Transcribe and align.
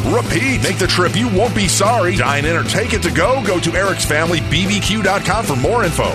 repeat. 0.00 0.62
Make 0.62 0.78
the 0.78 0.86
trip. 0.86 1.14
You 1.16 1.28
won't 1.28 1.54
be 1.54 1.68
sorry. 1.68 2.16
Dine 2.16 2.44
in 2.44 2.56
or 2.56 2.64
take 2.64 2.92
it 2.92 3.02
to 3.02 3.10
go. 3.10 3.42
Go 3.46 3.58
to 3.60 3.72
Eric's 3.72 4.04
Family 4.04 4.40
BBQ.com 4.40 5.44
for 5.44 5.56
more 5.56 5.84
info. 5.84 6.10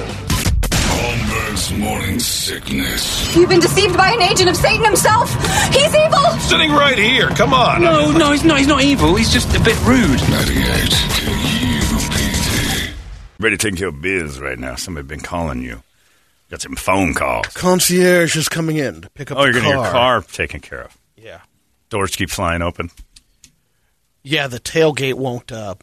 Holmberg's 0.93 1.73
morning 1.77 2.19
sickness. 2.19 3.35
You've 3.35 3.49
been 3.49 3.59
deceived 3.59 3.97
by 3.97 4.11
an 4.11 4.21
agent 4.21 4.49
of 4.49 4.55
Satan 4.55 4.85
himself. 4.85 5.29
He's 5.73 5.93
evil. 5.95 6.39
Sitting 6.39 6.71
right 6.71 6.97
here. 6.97 7.29
Come 7.29 7.53
on. 7.53 7.81
No, 7.81 8.11
no, 8.11 8.31
he's 8.31 8.43
not. 8.43 8.59
He's 8.59 8.67
not 8.67 8.83
evil. 8.83 9.15
He's 9.15 9.31
just 9.33 9.49
a 9.55 9.59
bit 9.63 9.79
rude. 9.85 10.19
98 10.29 10.89
KUPD. 11.93 12.91
Ready 13.39 13.57
to 13.57 13.71
take 13.71 13.79
your 13.79 13.91
biz 13.91 14.39
right 14.39 14.57
now. 14.57 14.75
Somebody 14.75 15.07
been 15.07 15.19
calling 15.19 15.61
you. 15.61 15.81
Got 16.49 16.61
some 16.61 16.75
phone 16.75 17.13
calls. 17.13 17.47
Concierge 17.47 18.35
is 18.35 18.47
coming 18.47 18.77
in 18.77 19.01
to 19.01 19.09
pick 19.09 19.31
up 19.31 19.37
Oh, 19.39 19.43
you're 19.45 19.53
the 19.53 19.59
getting 19.61 19.73
car. 19.75 19.83
your 19.83 19.91
car 19.91 20.21
taken 20.21 20.59
care 20.59 20.81
of. 20.83 20.95
Yeah. 21.17 21.39
Doors 21.89 22.15
keep 22.15 22.29
flying 22.29 22.61
open. 22.61 22.91
Yeah, 24.23 24.47
the 24.47 24.59
tailgate 24.59 25.15
won't 25.15 25.51
uh, 25.51 25.75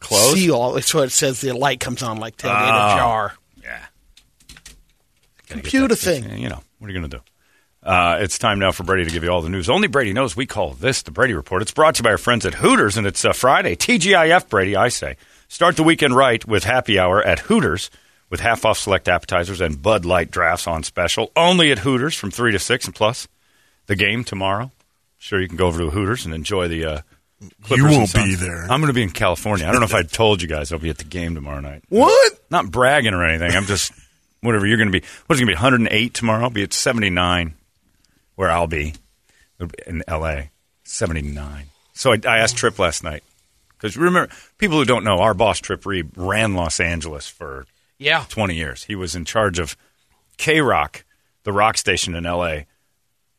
Close? 0.00 0.34
seal. 0.34 0.76
It's 0.76 0.94
what 0.94 1.04
it 1.04 1.10
says. 1.10 1.40
The 1.40 1.52
light 1.52 1.80
comes 1.80 2.02
on 2.02 2.18
like 2.18 2.36
tailgate 2.36 2.70
Oh. 2.72 2.94
ajar. 2.94 3.34
Yeah. 3.62 3.84
Computer 5.48 5.94
thing. 5.94 6.38
You 6.38 6.48
know, 6.50 6.60
what 6.78 6.88
are 6.88 6.92
you 6.92 6.98
going 6.98 7.10
to 7.10 7.16
do? 7.18 7.22
Uh, 7.82 8.18
it's 8.20 8.38
time 8.38 8.58
now 8.58 8.70
for 8.72 8.82
Brady 8.82 9.04
to 9.06 9.10
give 9.10 9.24
you 9.24 9.30
all 9.30 9.40
the 9.40 9.48
news. 9.48 9.70
Only 9.70 9.88
Brady 9.88 10.12
knows 10.12 10.36
we 10.36 10.46
call 10.46 10.70
this 10.74 11.02
the 11.02 11.10
Brady 11.10 11.32
Report. 11.34 11.62
It's 11.62 11.72
brought 11.72 11.94
to 11.94 12.00
you 12.00 12.04
by 12.04 12.10
our 12.10 12.18
friends 12.18 12.44
at 12.44 12.54
Hooters, 12.54 12.96
and 12.96 13.06
it's 13.06 13.24
uh, 13.24 13.32
Friday. 13.32 13.76
TGIF, 13.76 14.48
Brady, 14.48 14.76
I 14.76 14.88
say. 14.88 15.16
Start 15.48 15.76
the 15.76 15.82
weekend 15.82 16.14
right 16.14 16.44
with 16.46 16.64
happy 16.64 16.98
hour 16.98 17.22
at 17.22 17.38
Hooters 17.40 17.90
with 18.28 18.40
half 18.40 18.66
off 18.66 18.76
select 18.78 19.08
appetizers 19.08 19.60
and 19.62 19.80
Bud 19.80 20.04
Light 20.04 20.30
drafts 20.30 20.66
on 20.66 20.82
special. 20.82 21.32
Only 21.34 21.72
at 21.72 21.78
Hooters 21.78 22.14
from 22.14 22.30
3 22.30 22.52
to 22.52 22.58
6, 22.58 22.84
and 22.86 22.94
plus 22.94 23.26
the 23.86 23.96
game 23.96 24.22
tomorrow. 24.24 24.70
Sure, 25.16 25.40
you 25.40 25.48
can 25.48 25.56
go 25.56 25.66
over 25.68 25.78
to 25.78 25.90
Hooters 25.90 26.26
and 26.26 26.34
enjoy 26.34 26.68
the. 26.68 26.84
Uh, 26.84 27.00
Clippers 27.62 27.84
and 27.86 27.96
won't 27.96 28.14
be 28.14 28.34
there. 28.34 28.62
I'm 28.62 28.80
going 28.80 28.86
to 28.88 28.92
be 28.92 29.02
in 29.02 29.10
California. 29.10 29.66
I 29.66 29.70
don't 29.70 29.80
know 29.80 29.86
if 29.86 29.94
I 29.94 30.02
told 30.02 30.42
you 30.42 30.48
guys 30.48 30.72
I'll 30.72 30.78
be 30.78 30.90
at 30.90 30.98
the 30.98 31.04
game 31.04 31.34
tomorrow 31.34 31.60
night. 31.60 31.84
What? 31.88 32.32
Not 32.50 32.70
bragging 32.70 33.14
or 33.14 33.24
anything. 33.24 33.56
I'm 33.56 33.64
just 33.64 33.92
whatever 34.40 34.66
you're 34.66 34.76
going 34.76 34.90
to 34.90 35.00
be. 35.00 35.06
What's 35.26 35.40
going 35.40 35.46
to 35.46 35.52
be? 35.52 35.54
108 35.54 36.14
tomorrow. 36.14 36.42
I'll 36.42 36.50
be 36.50 36.62
at 36.64 36.72
79 36.72 37.54
where 38.34 38.50
I'll 38.50 38.66
be 38.66 38.94
It'll 39.58 39.68
be 39.68 39.78
in 39.86 40.02
L.A. 40.08 40.50
79. 40.84 41.66
So 41.92 42.12
I, 42.12 42.18
I 42.26 42.38
asked 42.38 42.56
Trip 42.56 42.78
last 42.78 43.02
night 43.04 43.22
because 43.76 43.96
remember 43.96 44.32
people 44.58 44.78
who 44.78 44.84
don't 44.84 45.04
know 45.04 45.18
our 45.18 45.34
boss 45.34 45.58
Trip 45.60 45.84
Reed 45.86 46.10
ran 46.16 46.54
Los 46.54 46.80
Angeles 46.80 47.28
for 47.28 47.66
Yeah. 47.98 48.24
20 48.28 48.54
years. 48.54 48.84
He 48.84 48.94
was 48.96 49.14
in 49.14 49.24
charge 49.24 49.58
of 49.58 49.76
K 50.38 50.60
Rock, 50.60 51.04
the 51.44 51.52
rock 51.52 51.76
station 51.76 52.14
in 52.14 52.26
L.A. 52.26 52.66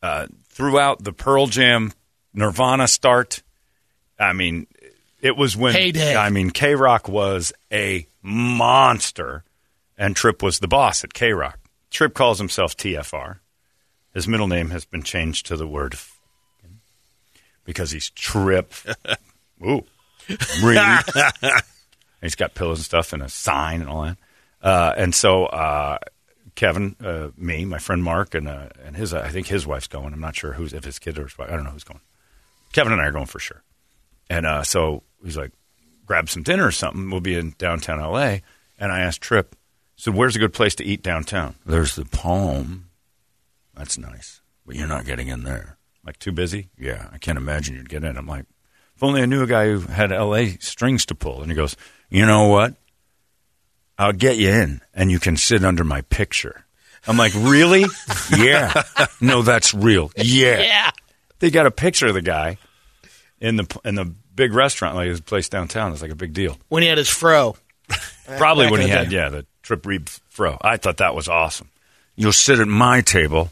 Uh, 0.02 0.26
throughout 0.48 1.02
the 1.04 1.12
Pearl 1.12 1.46
Jam, 1.46 1.92
Nirvana 2.34 2.86
start. 2.88 3.42
I 4.20 4.32
mean, 4.34 4.66
it 5.22 5.36
was 5.36 5.56
when 5.56 5.72
Heyday. 5.72 6.14
I 6.14 6.30
mean, 6.30 6.50
K 6.50 6.74
Rock 6.74 7.08
was 7.08 7.52
a 7.72 8.06
monster, 8.22 9.44
and 9.96 10.14
Trip 10.14 10.42
was 10.42 10.58
the 10.58 10.68
boss 10.68 11.02
at 11.02 11.14
K 11.14 11.32
Rock. 11.32 11.58
Trip 11.90 12.14
calls 12.14 12.38
himself 12.38 12.76
TFR. 12.76 13.38
His 14.14 14.28
middle 14.28 14.46
name 14.48 14.70
has 14.70 14.84
been 14.84 15.02
changed 15.02 15.46
to 15.46 15.56
the 15.56 15.66
word 15.66 15.94
f- 15.94 16.18
because 17.64 17.90
he's 17.90 18.10
Trip. 18.10 18.72
Ooh, 19.64 19.84
Reed. 20.62 20.80
he's 22.20 22.34
got 22.34 22.54
pillows 22.54 22.78
and 22.78 22.84
stuff 22.84 23.12
and 23.12 23.22
a 23.22 23.28
sign 23.28 23.80
and 23.80 23.90
all 23.90 24.02
that. 24.02 24.18
Uh, 24.62 24.92
and 24.96 25.14
so 25.14 25.46
uh, 25.46 25.98
Kevin, 26.54 26.94
uh, 27.02 27.28
me, 27.36 27.64
my 27.64 27.78
friend 27.78 28.04
Mark, 28.04 28.34
and 28.34 28.48
uh, 28.48 28.68
and 28.84 28.96
his 28.96 29.14
I 29.14 29.28
think 29.28 29.46
his 29.46 29.66
wife's 29.66 29.86
going. 29.86 30.12
I'm 30.12 30.20
not 30.20 30.36
sure 30.36 30.52
who's 30.52 30.72
if 30.72 30.84
his 30.84 30.98
kid 30.98 31.18
or 31.18 31.24
his 31.24 31.38
wife. 31.38 31.48
I 31.50 31.56
don't 31.56 31.64
know 31.64 31.70
who's 31.70 31.84
going. 31.84 32.00
Kevin 32.72 32.92
and 32.92 33.00
I 33.00 33.06
are 33.06 33.12
going 33.12 33.26
for 33.26 33.38
sure. 33.38 33.62
And 34.30 34.46
uh, 34.46 34.62
so 34.62 35.02
he's 35.22 35.36
like, 35.36 35.50
grab 36.06 36.30
some 36.30 36.44
dinner 36.44 36.66
or 36.66 36.70
something. 36.70 37.10
We'll 37.10 37.20
be 37.20 37.34
in 37.34 37.54
downtown 37.58 38.00
L.A. 38.00 38.42
And 38.78 38.92
I 38.92 39.00
asked 39.00 39.20
Trip, 39.20 39.56
so 39.96 40.12
where's 40.12 40.36
a 40.36 40.38
good 40.38 40.54
place 40.54 40.74
to 40.76 40.84
eat 40.84 41.02
downtown? 41.02 41.56
There's 41.66 41.96
the 41.96 42.06
Palm. 42.06 42.86
That's 43.74 43.98
nice, 43.98 44.40
but 44.64 44.76
you're 44.76 44.86
not 44.86 45.04
getting 45.04 45.28
in 45.28 45.42
there. 45.42 45.76
Like 46.06 46.18
too 46.18 46.32
busy? 46.32 46.70
Yeah, 46.78 47.08
I 47.12 47.18
can't 47.18 47.36
imagine 47.36 47.74
you'd 47.74 47.90
get 47.90 48.04
in. 48.04 48.16
I'm 48.16 48.26
like, 48.26 48.46
if 48.96 49.02
only 49.02 49.20
I 49.20 49.26
knew 49.26 49.42
a 49.42 49.46
guy 49.46 49.66
who 49.66 49.80
had 49.80 50.12
L.A. 50.12 50.56
strings 50.60 51.04
to 51.06 51.14
pull. 51.14 51.42
And 51.42 51.50
he 51.50 51.56
goes, 51.56 51.76
you 52.08 52.24
know 52.24 52.46
what? 52.46 52.76
I'll 53.98 54.12
get 54.12 54.38
you 54.38 54.48
in, 54.48 54.80
and 54.94 55.10
you 55.10 55.18
can 55.18 55.36
sit 55.36 55.64
under 55.64 55.84
my 55.84 56.02
picture. 56.02 56.64
I'm 57.06 57.16
like, 57.16 57.32
really? 57.34 57.84
yeah. 58.38 58.82
No, 59.20 59.42
that's 59.42 59.74
real. 59.74 60.12
Yeah. 60.16 60.60
Yeah. 60.60 60.90
They 61.40 61.50
got 61.50 61.66
a 61.66 61.70
picture 61.70 62.06
of 62.06 62.14
the 62.14 62.22
guy 62.22 62.58
in 63.40 63.56
the 63.56 63.80
in 63.84 63.94
the 63.94 64.14
big 64.34 64.52
restaurant, 64.52 64.96
like 64.96 65.08
his 65.08 65.20
place 65.20 65.48
downtown. 65.48 65.92
It's 65.92 66.02
like 66.02 66.10
a 66.10 66.16
big 66.16 66.32
deal. 66.32 66.58
When 66.68 66.82
he 66.82 66.88
had 66.88 66.98
his 66.98 67.08
fro. 67.08 67.56
Probably 68.38 68.70
when 68.70 68.80
he 68.80 68.88
had, 68.88 69.10
day. 69.10 69.16
yeah, 69.16 69.28
the 69.28 69.46
Trip 69.62 69.84
Reed 69.84 70.08
fro. 70.28 70.56
I 70.60 70.76
thought 70.76 70.98
that 70.98 71.14
was 71.14 71.28
awesome. 71.28 71.68
You'll 72.16 72.32
sit 72.32 72.60
at 72.60 72.68
my 72.68 73.00
table 73.00 73.50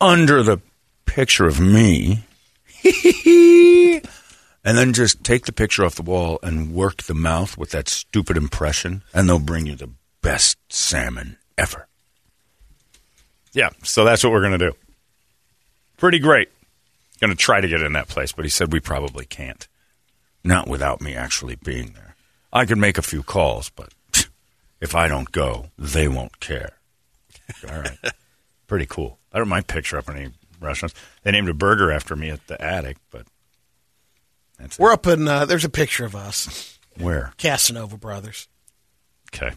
under 0.00 0.42
the 0.42 0.60
picture 1.06 1.46
of 1.46 1.60
me, 1.60 2.24
and 4.64 4.76
then 4.76 4.92
just 4.92 5.24
take 5.24 5.46
the 5.46 5.52
picture 5.52 5.84
off 5.84 5.94
the 5.94 6.02
wall 6.02 6.38
and 6.42 6.74
work 6.74 7.04
the 7.04 7.14
mouth 7.14 7.56
with 7.56 7.70
that 7.70 7.88
stupid 7.88 8.36
impression, 8.36 9.02
and 9.14 9.28
they'll 9.28 9.38
bring 9.38 9.66
you 9.66 9.74
the 9.76 9.90
best 10.22 10.58
salmon 10.70 11.38
ever. 11.56 11.86
Yeah, 13.52 13.70
so 13.82 14.04
that's 14.04 14.24
what 14.24 14.32
we're 14.32 14.40
going 14.40 14.58
to 14.58 14.70
do. 14.70 14.76
Pretty 15.98 16.18
great. 16.18 16.48
Going 17.22 17.30
to 17.30 17.36
try 17.36 17.60
to 17.60 17.68
get 17.68 17.80
in 17.80 17.92
that 17.92 18.08
place, 18.08 18.32
but 18.32 18.44
he 18.44 18.48
said 18.48 18.72
we 18.72 18.80
probably 18.80 19.24
can't. 19.24 19.68
Not 20.42 20.66
without 20.66 21.00
me 21.00 21.14
actually 21.14 21.54
being 21.54 21.92
there. 21.92 22.16
I 22.52 22.66
could 22.66 22.78
make 22.78 22.98
a 22.98 23.02
few 23.02 23.22
calls, 23.22 23.70
but 23.70 23.94
if 24.80 24.96
I 24.96 25.06
don't 25.06 25.30
go, 25.30 25.66
they 25.78 26.08
won't 26.08 26.40
care. 26.40 26.78
All 27.70 27.78
right. 27.78 27.96
Pretty 28.66 28.86
cool. 28.86 29.20
I 29.32 29.38
don't 29.38 29.48
mind 29.48 29.68
picture 29.68 29.98
up 29.98 30.08
in 30.08 30.16
any 30.16 30.30
restaurants. 30.60 30.98
They 31.22 31.30
named 31.30 31.48
a 31.48 31.54
burger 31.54 31.92
after 31.92 32.16
me 32.16 32.28
at 32.28 32.44
the 32.48 32.60
attic, 32.60 32.96
but 33.12 33.28
That's 34.58 34.76
We're 34.76 34.92
up 34.92 35.06
in. 35.06 35.28
Uh, 35.28 35.44
there's 35.44 35.64
a 35.64 35.70
picture 35.70 36.04
of 36.04 36.16
us. 36.16 36.76
Where? 36.98 37.34
Casanova 37.38 37.98
Brothers. 37.98 38.48
Okay. 39.32 39.52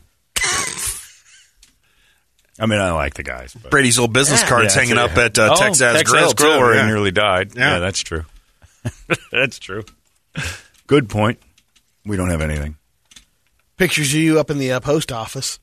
I 2.59 2.65
mean, 2.67 2.79
I 2.79 2.91
like 2.91 3.15
the 3.15 3.23
guys. 3.23 3.53
But 3.53 3.69
Brady's 3.71 3.99
old 3.99 4.13
business 4.13 4.41
Yeah. 4.41 4.47
cards 4.49 4.75
Yeah, 4.75 4.81
hanging 4.81 4.97
up 4.97 5.17
at 5.17 5.37
uh, 5.37 5.49
Oh, 5.53 5.59
Texas, 5.59 5.79
Texas 5.79 6.09
Grill, 6.11 6.33
Grill, 6.33 6.53
too. 6.57 6.59
where 6.63 6.79
he 6.81 6.87
nearly 6.87 7.11
died. 7.11 7.53
Yeah. 7.55 7.73
Yeah, 7.73 7.79
that's 7.79 7.99
true. 7.99 8.25
that's 9.31 9.59
true. 9.59 9.83
Good 10.87 11.09
point. 11.09 11.39
We 12.05 12.15
don't 12.17 12.29
have 12.29 12.41
anything. 12.41 12.77
Pictures 13.77 14.09
of 14.13 14.19
you 14.19 14.39
up 14.39 14.49
in 14.49 14.57
the 14.57 14.71
uh, 14.73 14.79
post 14.79 15.11
office. 15.11 15.59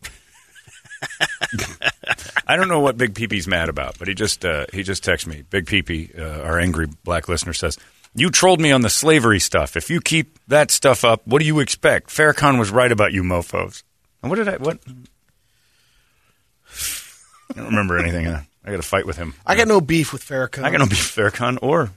I 2.46 2.56
don't 2.56 2.68
know 2.68 2.80
what 2.80 2.96
Big 2.96 3.14
Peepee's 3.14 3.46
mad 3.48 3.68
about, 3.68 3.98
but 3.98 4.08
he 4.08 4.14
just 4.14 4.44
uh, 4.44 4.66
he 4.72 4.82
just 4.82 5.04
texted 5.04 5.26
me. 5.26 5.42
Big 5.50 5.66
Peepee, 5.66 6.18
uh, 6.18 6.42
our 6.42 6.58
angry 6.58 6.86
black 7.04 7.28
listener, 7.28 7.52
says, 7.52 7.78
"You 8.14 8.30
trolled 8.30 8.60
me 8.60 8.70
on 8.72 8.82
the 8.82 8.90
slavery 8.90 9.38
stuff. 9.40 9.76
If 9.76 9.90
you 9.90 10.00
keep 10.00 10.38
that 10.48 10.70
stuff 10.70 11.04
up, 11.04 11.26
what 11.26 11.40
do 11.40 11.46
you 11.46 11.60
expect? 11.60 12.08
Farrakhan 12.10 12.58
was 12.58 12.70
right 12.70 12.90
about 12.92 13.12
you, 13.12 13.22
mofo's." 13.22 13.82
And 14.22 14.30
what 14.30 14.36
did 14.36 14.48
I 14.48 14.56
what? 14.56 14.78
I 17.50 17.54
don't 17.56 17.66
remember 17.66 17.98
anything. 17.98 18.26
Uh, 18.26 18.42
I 18.64 18.70
got 18.70 18.76
to 18.76 18.82
fight 18.82 19.06
with 19.06 19.16
him. 19.16 19.34
I 19.44 19.56
got 19.56 19.68
no 19.68 19.80
beef 19.80 20.12
with 20.12 20.24
Farrakhan. 20.24 20.64
I 20.64 20.70
got 20.70 20.78
no 20.78 20.86
beef 20.86 21.16
with 21.16 21.34
Farrakhan, 21.34 21.58
or 21.62 21.90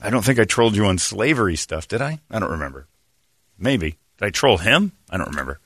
I 0.00 0.10
don't 0.10 0.24
think 0.24 0.38
I 0.38 0.44
trolled 0.44 0.74
you 0.76 0.86
on 0.86 0.98
slavery 0.98 1.56
stuff. 1.56 1.86
Did 1.88 2.02
I? 2.02 2.20
I 2.30 2.38
don't 2.38 2.50
remember. 2.50 2.86
Maybe 3.58 3.98
did 4.18 4.26
I 4.26 4.30
troll 4.30 4.56
him? 4.58 4.92
I 5.10 5.16
don't 5.18 5.28
remember. 5.28 5.60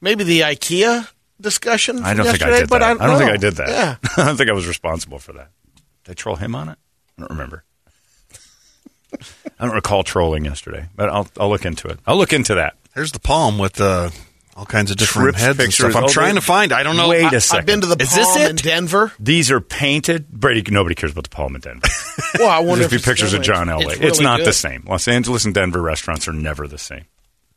Maybe 0.00 0.24
the 0.24 0.40
IKEA 0.40 1.08
discussion. 1.40 2.02
I 2.02 2.14
don't 2.14 2.26
think 2.26 2.42
I 2.42 2.46
yesterday, 2.46 2.60
did 2.60 2.68
but 2.68 2.78
that. 2.80 3.00
I, 3.00 3.04
I 3.04 3.06
don't 3.06 3.18
think. 3.18 3.30
I 3.30 3.36
did 3.36 3.54
that. 3.54 3.68
Yeah. 3.68 3.96
I 4.16 4.26
don't 4.26 4.36
think 4.36 4.50
I 4.50 4.52
was 4.52 4.66
responsible 4.66 5.18
for 5.18 5.32
that. 5.34 5.50
Did 6.04 6.12
I 6.12 6.14
troll 6.14 6.36
him 6.36 6.54
on 6.54 6.68
it? 6.68 6.78
I 7.16 7.20
don't 7.22 7.30
remember. 7.30 7.64
I 9.58 9.66
don't 9.66 9.74
recall 9.74 10.02
trolling 10.02 10.44
yesterday, 10.44 10.88
but 10.96 11.08
I'll 11.08 11.28
I'll 11.38 11.50
look 11.50 11.64
into 11.64 11.88
it. 11.88 12.00
I'll 12.06 12.16
look 12.16 12.32
into 12.32 12.54
that. 12.56 12.76
Here's 12.94 13.12
the 13.12 13.20
palm 13.20 13.58
with 13.58 13.80
uh, 13.80 14.10
all 14.54 14.66
kinds 14.66 14.90
of 14.90 14.96
different 14.98 15.26
Trips 15.30 15.40
heads 15.40 15.50
and 15.50 15.58
pictures. 15.58 15.90
stuff. 15.92 15.96
I'm 15.96 16.04
Oh, 16.04 16.08
trying 16.08 16.34
to 16.34 16.40
find. 16.42 16.72
I 16.72 16.82
don't 16.82 16.96
know. 16.96 17.08
Wait 17.08 17.24
I- 17.24 17.36
a 17.36 17.40
second. 17.40 17.60
I've 17.60 17.66
been 17.66 17.80
to 17.82 17.86
the 17.86 17.96
Is 18.02 18.14
this 18.14 18.26
Palm 18.26 18.42
it? 18.42 18.50
in 18.50 18.56
Denver. 18.56 19.12
These 19.18 19.50
are 19.50 19.60
painted. 19.60 20.28
Brady, 20.30 20.62
nobody 20.70 20.94
cares 20.94 21.12
about 21.12 21.24
the 21.24 21.30
Palm 21.30 21.54
in 21.54 21.60
Denver. 21.60 21.88
Well, 22.38 22.48
I 22.50 22.60
wonder 22.60 22.84
if 22.84 22.90
be 22.90 22.96
it's 22.96 23.04
pictures 23.04 23.32
of 23.34 23.42
John 23.42 23.68
Elway. 23.68 23.84
It's, 23.92 23.92
It's, 23.94 24.02
really 24.18 24.24
not 24.24 24.40
the 24.44 24.52
same. 24.54 24.84
Los 24.86 25.06
Angeles 25.08 25.44
and 25.44 25.54
Denver 25.54 25.80
restaurants 25.82 26.26
are 26.28 26.32
never 26.32 26.66
the 26.66 26.78
same. 26.78 27.04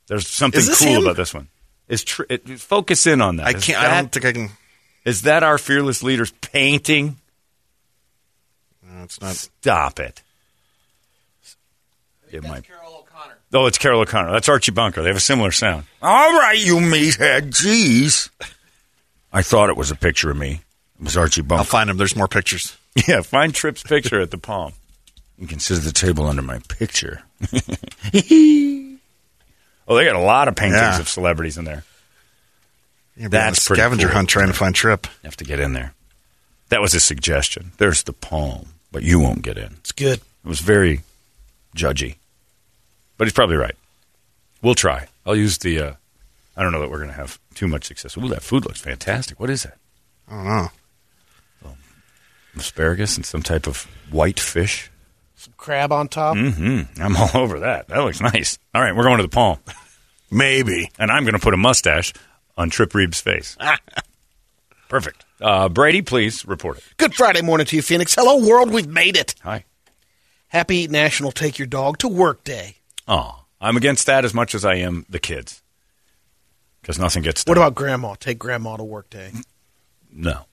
There's 0.07 0.27
something 0.27 0.61
cool 0.77 0.87
him? 0.87 1.03
about 1.03 1.15
this 1.17 1.33
one. 1.33 1.47
Is 1.87 2.03
tr- 2.03 2.23
it, 2.29 2.47
focus 2.59 3.05
in 3.07 3.21
on 3.21 3.37
that. 3.37 3.47
I 3.47 3.53
can't. 3.53 3.81
That, 3.81 3.91
I 3.91 3.95
don't 4.01 4.11
think 4.11 4.25
I 4.25 4.31
can. 4.33 4.49
is 5.05 5.21
that 5.23 5.43
our 5.43 5.57
fearless 5.57 6.03
leaders 6.03 6.31
painting? 6.41 7.17
No, 8.83 9.03
it's 9.03 9.19
not. 9.21 9.35
Stop 9.35 9.99
it. 9.99 10.21
It 12.31 12.43
might. 12.43 12.65
Oh, 13.55 13.67
it's 13.67 13.77
Carroll 13.77 14.01
O'Connor. 14.01 14.31
That's 14.31 14.49
Archie 14.49 14.71
Bunker. 14.71 15.01
They 15.01 15.07
have 15.07 15.17
a 15.17 15.21
similar 15.21 15.51
sound. 15.51 15.85
All 16.01 16.33
right, 16.33 16.57
you 16.57 16.77
meathead. 16.77 17.51
Jeez. 17.51 18.29
I 19.31 19.41
thought 19.41 19.69
it 19.69 19.77
was 19.77 19.91
a 19.91 19.95
picture 19.95 20.29
of 20.29 20.37
me. 20.37 20.61
It 20.99 21.03
was 21.03 21.17
Archie 21.17 21.41
Bunker. 21.41 21.59
I'll 21.59 21.65
find 21.65 21.89
him. 21.89 21.97
There's 21.97 22.15
more 22.15 22.27
pictures. 22.27 22.77
Yeah, 23.09 23.21
find 23.23 23.53
Tripp's 23.53 23.83
picture 23.83 24.21
at 24.21 24.31
the 24.31 24.37
Palm. 24.37 24.71
You 25.37 25.47
can 25.47 25.59
sit 25.59 25.77
at 25.79 25.83
the 25.83 25.91
table 25.91 26.27
under 26.27 26.41
my 26.41 26.59
picture. 26.69 27.23
oh, 29.87 29.95
they 29.95 30.05
got 30.05 30.15
a 30.15 30.19
lot 30.19 30.47
of 30.47 30.55
paintings 30.55 30.81
Yeah. 30.81 30.99
of 30.99 31.09
celebrities 31.09 31.57
in 31.57 31.65
there. 31.65 31.83
You're 33.17 33.29
That's 33.29 33.65
a 33.65 33.67
pretty 33.67 33.81
scavenger 33.81 34.07
cool. 34.07 34.15
hunt 34.15 34.29
trying 34.29 34.47
to 34.47 34.53
find 34.53 34.73
Trip. 34.73 35.07
You 35.23 35.27
have 35.27 35.35
to 35.37 35.43
get 35.43 35.59
in 35.59 35.73
there. 35.73 35.93
That 36.69 36.79
was 36.81 36.93
a 36.93 36.99
suggestion. 37.01 37.73
There's 37.77 38.03
the 38.03 38.13
Palm, 38.13 38.67
but 38.93 39.03
you 39.03 39.19
won't 39.19 39.41
get 39.41 39.57
in. 39.57 39.73
It's 39.79 39.91
good. 39.91 40.19
It 40.19 40.47
was 40.47 40.61
very 40.61 41.01
judgy. 41.75 42.15
But 43.17 43.25
he's 43.27 43.33
probably 43.33 43.55
right. 43.57 43.75
We'll 44.61 44.75
try. 44.75 45.07
I'll 45.25 45.35
use 45.35 45.57
the. 45.59 45.79
Uh, 45.79 45.93
I 46.57 46.63
don't 46.63 46.71
know 46.71 46.81
that 46.81 46.89
we're 46.89 46.97
going 46.97 47.09
to 47.09 47.15
have 47.15 47.39
too 47.53 47.67
much 47.67 47.85
success. 47.85 48.17
Ooh, 48.17 48.27
that 48.29 48.43
food 48.43 48.65
looks 48.65 48.79
fantastic. 48.81 49.39
What 49.39 49.49
is 49.49 49.63
that? 49.63 49.77
I 50.27 50.35
don't 50.35 50.45
know. 50.45 50.69
Asparagus 52.57 53.17
and 53.17 53.25
some 53.25 53.43
type 53.43 53.67
of 53.67 53.83
white 54.09 54.39
fish. 54.39 54.89
Some 55.35 55.53
crab 55.57 55.91
on 55.91 56.07
top. 56.07 56.37
Mm-hmm. 56.37 57.01
I'm 57.01 57.15
all 57.17 57.29
over 57.33 57.59
that. 57.59 57.89
That 57.89 57.99
looks 57.99 58.21
nice. 58.21 58.57
All 58.73 58.81
right, 58.81 58.95
we're 58.95 59.03
going 59.03 59.17
to 59.17 59.23
the 59.23 59.29
Palm. 59.29 59.59
Maybe. 60.31 60.89
And 60.97 61.11
I'm 61.11 61.23
going 61.23 61.33
to 61.33 61.39
put 61.39 61.53
a 61.53 61.57
mustache 61.57 62.13
on 62.57 62.69
Trip 62.69 62.93
Reeves' 62.95 63.19
face. 63.21 63.57
Perfect. 64.89 65.25
Uh, 65.41 65.67
Brady, 65.67 66.01
please 66.01 66.45
report 66.45 66.77
it. 66.77 66.83
Good 66.97 67.13
Friday 67.13 67.41
morning 67.41 67.67
to 67.67 67.75
you, 67.75 67.81
Phoenix. 67.81 68.15
Hello, 68.15 68.47
world. 68.47 68.71
We've 68.71 68.87
made 68.87 69.17
it. 69.17 69.35
Hi. 69.43 69.65
Happy 70.47 70.87
National 70.87 71.31
Take 71.31 71.59
Your 71.59 71.67
Dog 71.67 71.97
to 71.99 72.07
Work 72.07 72.43
Day. 72.45 72.77
Oh, 73.07 73.45
I'm 73.61 73.77
against 73.77 74.05
that 74.07 74.25
as 74.25 74.33
much 74.33 74.55
as 74.55 74.65
I 74.65 74.75
am 74.75 75.05
the 75.09 75.19
kids. 75.19 75.61
Because 76.81 76.99
nothing 76.99 77.23
gets 77.23 77.43
done. 77.43 77.51
What 77.51 77.57
about 77.57 77.75
Grandma? 77.75 78.15
Take 78.15 78.37
Grandma 78.37 78.77
to 78.77 78.83
Work 78.83 79.09
Day. 79.09 79.31
No. 80.11 80.45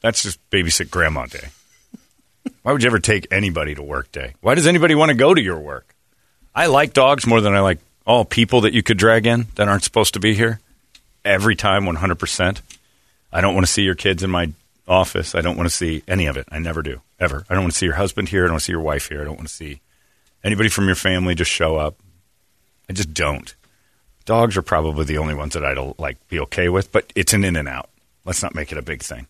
That's 0.00 0.22
just 0.22 0.38
babysit 0.50 0.90
grandma 0.90 1.26
day. 1.26 1.48
Why 2.62 2.72
would 2.72 2.82
you 2.82 2.88
ever 2.88 3.00
take 3.00 3.26
anybody 3.30 3.74
to 3.74 3.82
work 3.82 4.12
day? 4.12 4.34
Why 4.40 4.54
does 4.54 4.66
anybody 4.66 4.94
want 4.94 5.10
to 5.10 5.14
go 5.14 5.34
to 5.34 5.40
your 5.40 5.58
work? 5.58 5.94
I 6.54 6.66
like 6.66 6.92
dogs 6.92 7.26
more 7.26 7.40
than 7.40 7.54
I 7.54 7.60
like 7.60 7.78
all 8.06 8.24
people 8.24 8.62
that 8.62 8.72
you 8.72 8.82
could 8.82 8.98
drag 8.98 9.26
in 9.26 9.46
that 9.56 9.68
aren't 9.68 9.84
supposed 9.84 10.14
to 10.14 10.20
be 10.20 10.34
here. 10.34 10.60
Every 11.24 11.56
time, 11.56 11.84
100%. 11.84 12.60
I 13.32 13.40
don't 13.40 13.54
want 13.54 13.66
to 13.66 13.72
see 13.72 13.82
your 13.82 13.94
kids 13.94 14.22
in 14.22 14.30
my 14.30 14.52
office. 14.86 15.34
I 15.34 15.40
don't 15.40 15.56
want 15.56 15.68
to 15.68 15.74
see 15.74 16.02
any 16.08 16.26
of 16.26 16.36
it. 16.36 16.46
I 16.50 16.58
never 16.58 16.82
do, 16.82 17.02
ever. 17.20 17.44
I 17.50 17.54
don't 17.54 17.64
want 17.64 17.72
to 17.72 17.78
see 17.78 17.86
your 17.86 17.96
husband 17.96 18.28
here. 18.28 18.44
I 18.44 18.46
don't 18.46 18.54
want 18.54 18.62
to 18.62 18.64
see 18.64 18.72
your 18.72 18.80
wife 18.80 19.08
here. 19.08 19.20
I 19.20 19.24
don't 19.24 19.36
want 19.36 19.48
to 19.48 19.54
see 19.54 19.80
anybody 20.44 20.68
from 20.68 20.86
your 20.86 20.94
family 20.94 21.34
just 21.34 21.50
show 21.50 21.76
up. 21.76 21.96
I 22.88 22.92
just 22.92 23.12
don't. 23.12 23.54
Dogs 24.24 24.56
are 24.56 24.62
probably 24.62 25.04
the 25.04 25.18
only 25.18 25.34
ones 25.34 25.54
that 25.54 25.64
I'd 25.64 25.78
like 25.98 26.26
be 26.28 26.38
okay 26.40 26.68
with, 26.68 26.92
but 26.92 27.12
it's 27.14 27.32
an 27.32 27.44
in 27.44 27.56
and 27.56 27.68
out. 27.68 27.88
Let's 28.24 28.42
not 28.42 28.54
make 28.54 28.72
it 28.72 28.78
a 28.78 28.82
big 28.82 29.02
thing. 29.02 29.26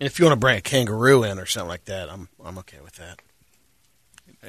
And 0.00 0.06
if 0.06 0.18
you 0.18 0.24
want 0.24 0.34
to 0.34 0.40
bring 0.40 0.56
a 0.56 0.60
kangaroo 0.60 1.24
in 1.24 1.38
or 1.38 1.46
something 1.46 1.68
like 1.68 1.84
that, 1.86 2.08
I'm 2.10 2.28
I'm 2.44 2.58
okay 2.58 2.78
with 2.82 2.94
that. 2.96 3.20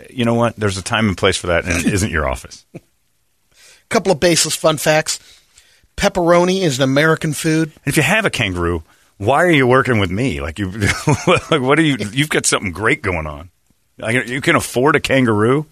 you 0.09 0.25
know 0.25 0.33
what? 0.33 0.55
There's 0.55 0.77
a 0.77 0.83
time 0.83 1.07
and 1.07 1.17
place 1.17 1.37
for 1.37 1.47
that, 1.47 1.65
and 1.65 1.85
it 1.85 1.93
isn't 1.93 2.11
your 2.11 2.27
office. 2.27 2.65
a 2.75 2.79
couple 3.89 4.11
of 4.11 4.19
baseless 4.19 4.55
fun 4.55 4.77
facts. 4.77 5.19
Pepperoni 5.97 6.61
is 6.61 6.77
an 6.77 6.83
American 6.83 7.33
food. 7.33 7.69
And 7.69 7.87
if 7.87 7.97
you 7.97 8.03
have 8.03 8.25
a 8.25 8.29
kangaroo, 8.29 8.83
why 9.17 9.43
are 9.43 9.51
you 9.51 9.65
working 9.65 9.99
with 9.99 10.11
me? 10.11 10.41
Like 10.41 10.59
you, 10.59 10.69
like 11.27 11.61
what 11.61 11.79
are 11.79 11.83
you? 11.83 11.97
You've 12.11 12.29
got 12.29 12.45
something 12.45 12.71
great 12.71 13.01
going 13.01 13.27
on. 13.27 13.49
Like, 13.97 14.27
you 14.27 14.41
can 14.41 14.55
afford 14.55 14.95
a 14.95 14.99
kangaroo, 14.99 15.65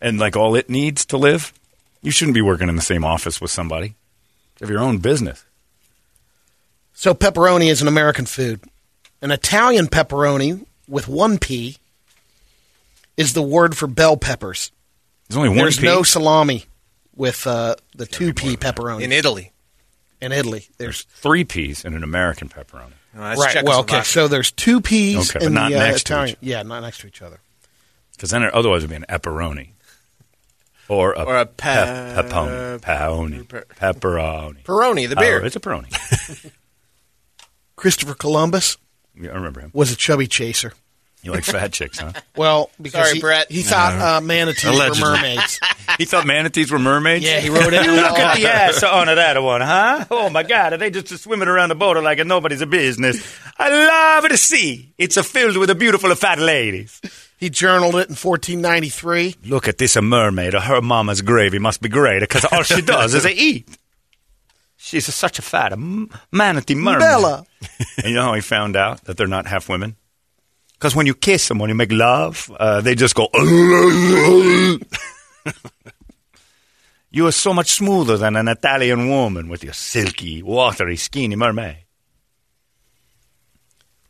and 0.00 0.18
like 0.18 0.36
all 0.36 0.54
it 0.54 0.68
needs 0.68 1.04
to 1.06 1.16
live. 1.16 1.52
You 2.02 2.10
shouldn't 2.10 2.34
be 2.34 2.42
working 2.42 2.68
in 2.68 2.76
the 2.76 2.82
same 2.82 3.04
office 3.04 3.40
with 3.40 3.50
somebody. 3.50 3.88
You 4.58 4.64
have 4.66 4.70
your 4.70 4.80
own 4.80 4.98
business. 4.98 5.44
So 6.92 7.14
pepperoni 7.14 7.70
is 7.70 7.82
an 7.82 7.88
American 7.88 8.26
food. 8.26 8.60
An 9.22 9.30
Italian 9.30 9.86
pepperoni 9.86 10.66
with 10.88 11.08
one 11.08 11.38
P 11.38 11.76
is 13.16 13.32
the 13.32 13.42
word 13.42 13.76
for 13.76 13.86
bell 13.86 14.16
peppers. 14.16 14.72
There's 15.28 15.36
only 15.36 15.50
one. 15.50 15.58
There's 15.58 15.78
P. 15.78 15.84
no 15.84 16.02
salami 16.02 16.64
with 17.14 17.46
uh, 17.46 17.76
the 17.94 18.06
two 18.06 18.34
P 18.34 18.56
pepperoni 18.56 19.02
in 19.02 19.12
Italy. 19.12 19.52
In 20.20 20.32
Italy, 20.32 20.68
there's 20.78 21.02
three 21.02 21.44
P's 21.44 21.84
in 21.84 21.94
an 21.94 22.02
American 22.02 22.48
pepperoni. 22.48 22.92
Right. 23.14 23.64
Well, 23.64 23.80
okay, 23.80 24.02
so 24.02 24.28
there's 24.28 24.50
two 24.52 24.80
peas, 24.80 25.30
Okay, 25.34 25.44
but 25.46 25.52
not 25.52 25.70
the 25.70 25.76
uh, 25.76 25.80
next 25.86 26.06
to 26.06 26.26
each- 26.26 26.36
Yeah, 26.40 26.62
not 26.62 26.80
next 26.80 27.00
to 27.00 27.06
each 27.06 27.22
other. 27.22 27.40
Because 28.12 28.30
then 28.30 28.42
it 28.42 28.52
otherwise 28.54 28.84
it 28.84 28.90
would 28.90 28.90
be 28.90 28.96
an 28.96 29.06
epperoni. 29.08 29.70
Or 30.88 31.12
a, 31.12 31.22
Or 31.22 31.36
a 31.36 31.46
pep- 31.46 32.16
pe- 32.16 32.22
pepperoni. 32.28 32.80
Pepperoni. 32.80 33.46
Pepperoni. 33.76 34.62
Peroni, 34.64 35.08
the 35.08 35.16
beer. 35.16 35.40
Oh, 35.42 35.46
it's 35.46 35.56
a 35.56 35.60
peroni. 35.60 36.50
Christopher 37.76 38.14
Columbus 38.14 38.76
Yeah, 39.14 39.30
I 39.30 39.34
remember 39.34 39.60
him. 39.60 39.70
was 39.72 39.90
a 39.92 39.96
chubby 39.96 40.26
chaser. 40.26 40.72
You 41.22 41.32
like 41.32 41.44
fat 41.44 41.72
chicks, 41.72 41.98
huh? 41.98 42.12
Well, 42.36 42.70
because 42.80 43.04
Sorry, 43.06 43.14
he, 43.16 43.20
Brett. 43.20 43.50
he 43.52 43.60
thought 43.62 43.92
uh, 44.00 44.20
manatees 44.22 44.64
Allegedly. 44.64 45.02
were 45.02 45.16
mermaids. 45.16 45.60
he 45.98 46.06
thought 46.06 46.26
manatees 46.26 46.70
were 46.70 46.78
mermaids? 46.78 47.24
Yeah, 47.24 47.40
he 47.40 47.50
wrote 47.50 47.74
it. 47.74 47.82
Look 47.86 48.18
at 48.18 48.36
the 48.38 48.46
ass 48.46 48.82
on 48.82 49.06
that 49.06 49.42
one, 49.42 49.60
huh? 49.60 50.06
Oh, 50.10 50.30
my 50.30 50.42
God. 50.42 50.72
Are 50.72 50.76
they 50.78 50.90
just 50.90 51.08
swimming 51.22 51.48
around 51.48 51.68
the 51.68 51.74
border 51.74 52.00
like 52.00 52.24
nobody's 52.26 52.62
a 52.62 52.66
business? 52.66 53.22
I 53.58 53.68
love 53.68 54.30
the 54.30 54.38
sea. 54.38 54.94
It's 54.96 55.18
a 55.18 55.22
filled 55.22 55.58
with 55.58 55.68
a 55.68 55.74
beautiful 55.74 56.10
of 56.10 56.18
fat 56.18 56.38
ladies. 56.38 57.02
He 57.36 57.50
journaled 57.50 57.96
it 57.96 58.08
in 58.08 58.16
1493. 58.16 59.36
Look 59.44 59.68
at 59.68 59.76
this 59.76 59.96
a 59.96 60.02
mermaid. 60.02 60.54
Her 60.54 60.80
mama's 60.80 61.20
gravy 61.20 61.58
must 61.58 61.82
be 61.82 61.90
great 61.90 62.20
because 62.20 62.46
all 62.46 62.62
she 62.62 62.80
does 62.80 63.12
is 63.14 63.26
eat. 63.26 63.68
She's 64.78 65.08
a, 65.08 65.12
such 65.12 65.38
a 65.38 65.42
fat 65.42 65.72
a 65.72 65.74
m- 65.74 66.08
manatee 66.32 66.74
mermaid. 66.74 67.00
Bella. 67.00 67.44
And 67.98 68.06
you 68.06 68.14
know 68.14 68.22
how 68.22 68.34
he 68.34 68.40
found 68.40 68.76
out 68.76 69.04
that 69.04 69.18
they're 69.18 69.26
not 69.26 69.46
half 69.46 69.68
women? 69.68 69.96
Because 70.80 70.96
when 70.96 71.04
you 71.04 71.14
kiss 71.14 71.46
them, 71.46 71.58
when 71.58 71.68
you 71.68 71.74
make 71.74 71.92
love, 71.92 72.50
uh, 72.58 72.80
they 72.80 72.94
just 72.94 73.14
go. 73.14 73.28
you 77.10 77.26
are 77.26 77.32
so 77.32 77.52
much 77.52 77.72
smoother 77.72 78.16
than 78.16 78.34
an 78.34 78.48
Italian 78.48 79.10
woman 79.10 79.50
with 79.50 79.62
your 79.62 79.74
silky, 79.74 80.42
watery, 80.42 80.96
skinny 80.96 81.36
mermaid. 81.36 81.84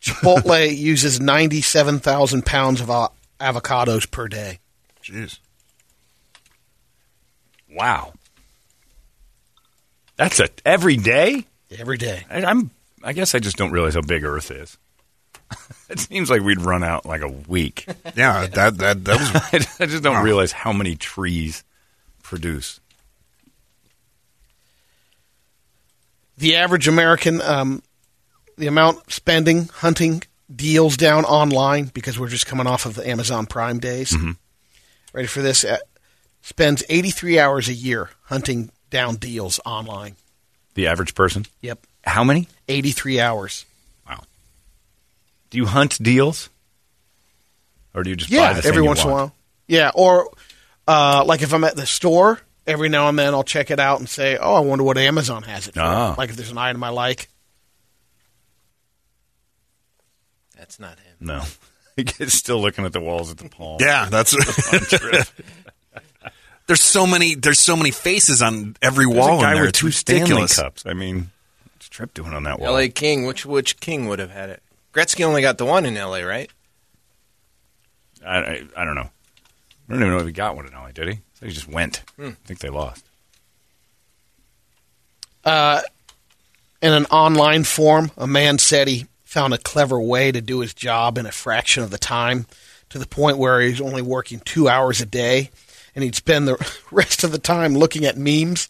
Chipotle 0.01 0.77
uses 0.77 1.21
97,000 1.21 2.47
pounds 2.47 2.81
of 2.81 2.89
avocados 3.41 4.09
per 4.09 4.29
day. 4.29 4.61
Jeez. 5.03 5.41
Wow. 7.69 8.13
That's 10.15 10.39
a 10.39 10.49
every 10.65 10.97
day. 10.97 11.47
Every 11.77 11.99
day. 11.99 12.27
I, 12.31 12.45
I'm. 12.45 12.71
I 13.03 13.13
guess 13.13 13.35
I 13.35 13.41
just 13.41 13.57
don't 13.57 13.73
realize 13.73 13.95
how 13.95 14.03
big 14.03 14.23
Earth 14.23 14.53
is. 14.53 14.79
It 15.91 15.99
seems 15.99 16.31
like 16.31 16.43
we'd 16.43 16.61
run 16.61 16.83
out 16.85 17.05
in 17.05 17.11
like 17.11 17.23
a 17.23 17.29
week. 17.29 17.87
Yeah, 18.17 18.47
that 18.47 18.79
that 18.79 19.05
that 19.05 19.21
was 19.53 19.77
I 19.81 19.87
just 19.87 20.03
don't 20.03 20.23
realize 20.25 20.53
how 20.53 20.73
many 20.73 20.97
trees 20.97 21.65
produce. 22.23 22.81
The 26.39 26.57
average 26.57 26.89
American, 26.89 27.43
um, 27.43 27.83
the 28.57 28.67
amount 28.67 29.13
spending 29.13 29.67
hunting 29.67 30.23
deals 30.55 30.97
down 30.97 31.25
online 31.25 31.87
because 31.87 32.19
we're 32.19 32.29
just 32.29 32.47
coming 32.47 32.67
off 32.67 32.87
of 32.87 32.95
the 32.95 33.07
Amazon 33.07 33.47
Prime 33.47 33.79
days. 33.79 34.17
Ready 35.13 35.29
for 35.29 35.43
this? 35.43 35.65
Uh, 35.65 35.79
spends 36.41 36.83
83 36.89 37.39
hours 37.39 37.69
a 37.69 37.75
year 37.75 38.11
hunting 38.25 38.71
down 38.89 39.17
deals 39.17 39.61
online. 39.67 40.17
The 40.75 40.87
average 40.87 41.15
person. 41.15 41.47
Yep. 41.63 41.87
How 42.05 42.25
many? 42.25 42.49
83 42.69 43.21
hours. 43.21 43.67
Wow. 45.51 45.53
Do 45.53 45.59
you 45.59 45.67
hunt 45.67 46.03
deals, 46.03 46.49
or 47.95 48.03
do 48.05 48.11
you 48.11 48.17
just 48.17 48.31
buy 48.31 48.37
Yeah, 48.37 48.53
the 48.53 48.63
thing 48.63 48.69
every 48.71 48.83
you 48.83 48.87
once 48.89 49.03
in 49.03 49.09
a 49.11 49.13
while. 49.13 49.35
Yeah, 49.67 49.91
or 49.95 50.31
uh, 50.87 51.25
like 51.27 51.43
if 51.43 51.53
I'm 51.53 51.65
at 51.65 51.75
the 51.77 51.87
store, 51.87 52.41
every 52.67 52.89
now 52.89 53.09
and 53.09 53.19
then 53.19 53.35
I'll 53.35 53.43
check 53.43 53.71
it 53.71 53.81
out 53.81 53.99
and 53.99 54.09
say, 54.09 54.37
"Oh, 54.41 54.55
I 54.55 54.61
wonder 54.61 54.85
what 54.85 54.97
Amazon 54.97 55.43
has 55.45 55.67
it 55.69 55.75
for." 55.75 55.81
Ah. 55.81 56.15
Like 56.17 56.31
if 56.31 56.37
there's 56.37 56.51
an 56.53 56.59
item 56.59 56.83
I 56.85 56.91
like. 56.91 57.29
That's 60.57 60.79
not 60.79 60.99
him. 61.01 61.17
No, 61.21 61.43
he's 61.97 62.33
still 62.35 62.61
looking 62.61 62.85
at 62.85 62.93
the 62.93 63.01
walls 63.01 63.31
at 63.31 63.39
the 63.39 63.49
palm. 63.49 63.79
yeah. 63.81 64.07
That's 64.11 64.35
Fun 64.71 64.81
trip. 64.81 65.27
there's 66.67 66.83
so 66.83 67.07
many 67.07 67.35
there's 67.35 67.59
so 67.61 67.77
many 67.77 67.91
faces 67.91 68.43
on 68.43 68.77
every 68.83 69.07
There's 69.07 69.17
wall 69.17 69.39
a 69.39 69.43
guy 69.43 69.49
in 69.51 69.55
there. 69.55 69.63
with 69.65 69.69
It's 69.71 69.79
two 69.81 69.91
Stanley 69.91 70.47
cups. 70.49 70.85
I 70.87 70.93
mean, 70.93 71.31
what's 71.75 71.89
Trip 71.89 72.13
doing 72.15 72.35
on 72.35 72.45
that 72.45 72.61
wall? 72.61 72.69
L.A. 72.71 72.89
King. 72.89 73.25
Which 73.27 73.45
which 73.47 73.81
king 73.81 74.07
would 74.07 74.19
have 74.19 74.31
had 74.31 74.51
it? 74.51 74.63
Gretzky 74.93 75.25
only 75.25 75.43
got 75.43 75.59
the 75.59 75.65
one 75.65 75.87
in 75.87 75.97
L.A. 75.97 76.25
Right? 76.25 76.51
I, 78.25 78.39
I, 78.39 78.63
I 78.77 78.85
don't 78.85 78.95
know. 78.95 79.11
I 79.91 79.93
don't 79.93 80.03
even 80.03 80.13
know 80.13 80.21
if 80.21 80.27
he 80.27 80.33
got 80.33 80.55
one 80.55 80.67
in 80.67 80.73
LA, 80.73 80.93
did 80.93 81.09
he? 81.09 81.21
So 81.35 81.47
he 81.47 81.53
just 81.53 81.69
went. 81.69 82.03
I 82.19 82.31
think 82.45 82.61
they 82.61 82.69
lost. 82.69 83.05
Uh, 85.45 85.81
in 86.81 86.93
an 86.93 87.07
online 87.07 87.65
forum, 87.65 88.13
a 88.17 88.27
man 88.27 88.59
said 88.59 88.87
he 88.87 89.07
found 89.25 89.53
a 89.53 89.59
clever 89.59 90.01
way 90.01 90.31
to 90.31 90.41
do 90.41 90.61
his 90.61 90.75
job 90.75 91.19
in 91.19 91.27
a 91.27 91.33
fraction 91.33 91.83
of 91.83 91.91
the 91.91 91.99
time, 91.99 92.47
to 92.91 92.99
the 92.99 93.07
point 93.07 93.39
where 93.39 93.61
he's 93.61 93.81
only 93.81 94.03
working 94.03 94.41
two 94.41 94.69
hours 94.69 95.01
a 95.01 95.07
day, 95.07 95.51
and 95.95 96.05
he'd 96.05 96.15
spend 96.15 96.47
the 96.47 96.79
rest 96.91 97.25
of 97.25 97.33
the 97.33 97.39
time 97.39 97.75
looking 97.75 98.05
at 98.05 98.17
memes. 98.17 98.69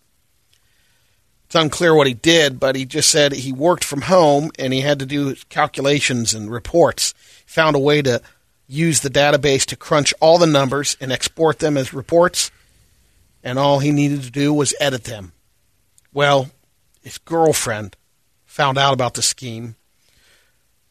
It's 1.50 1.57
unclear 1.57 1.97
what 1.97 2.07
he 2.07 2.14
did, 2.14 2.61
but 2.61 2.76
he 2.76 2.85
just 2.85 3.09
said 3.09 3.33
he 3.33 3.50
worked 3.50 3.83
from 3.83 4.02
home 4.02 4.52
and 4.57 4.73
he 4.73 4.83
had 4.83 5.00
to 5.00 5.04
do 5.04 5.35
calculations 5.49 6.33
and 6.33 6.49
reports. 6.49 7.12
Found 7.47 7.75
a 7.75 7.80
way 7.80 8.02
to 8.02 8.23
use 8.69 9.00
the 9.00 9.11
database 9.11 9.66
to 9.66 9.76
crunch 9.76 10.14
all 10.21 10.38
the 10.38 10.47
numbers 10.47 10.97
and 11.00 11.11
export 11.11 11.59
them 11.59 11.76
as 11.76 11.92
reports, 11.92 12.52
and 13.42 13.59
all 13.59 13.80
he 13.80 13.90
needed 13.90 14.23
to 14.23 14.30
do 14.30 14.54
was 14.54 14.76
edit 14.78 15.02
them. 15.02 15.33
Well, 16.12 16.50
his 17.02 17.19
girlfriend 17.19 17.97
found 18.45 18.78
out 18.78 18.95
about 18.95 19.14
the 19.14 19.23
scheme, 19.23 19.75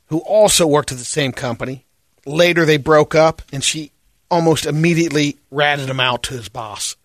who 0.08 0.18
also 0.18 0.68
worked 0.68 0.92
at 0.92 0.98
the 0.98 1.06
same 1.06 1.32
company. 1.32 1.86
Later, 2.26 2.66
they 2.66 2.76
broke 2.76 3.16
up, 3.16 3.44
and 3.54 3.64
she 3.64 3.94
almost 4.30 4.66
immediately 4.66 5.38
ratted 5.52 5.90
him 5.90 6.02
out 6.02 6.24
to 6.24 6.34
his 6.34 6.50
boss. 6.50 6.98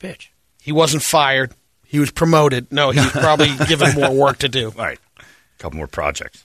Bitch. 0.00 0.28
He 0.62 0.72
wasn't 0.72 1.02
fired. 1.02 1.54
He 1.94 2.00
was 2.00 2.10
promoted. 2.10 2.72
No, 2.72 2.90
he 2.90 2.98
was 2.98 3.12
probably 3.12 3.54
given 3.68 3.94
more 3.94 4.10
work 4.10 4.38
to 4.38 4.48
do. 4.48 4.72
All 4.76 4.84
right. 4.84 4.98
A 5.20 5.62
couple 5.62 5.76
more 5.76 5.86
projects. 5.86 6.44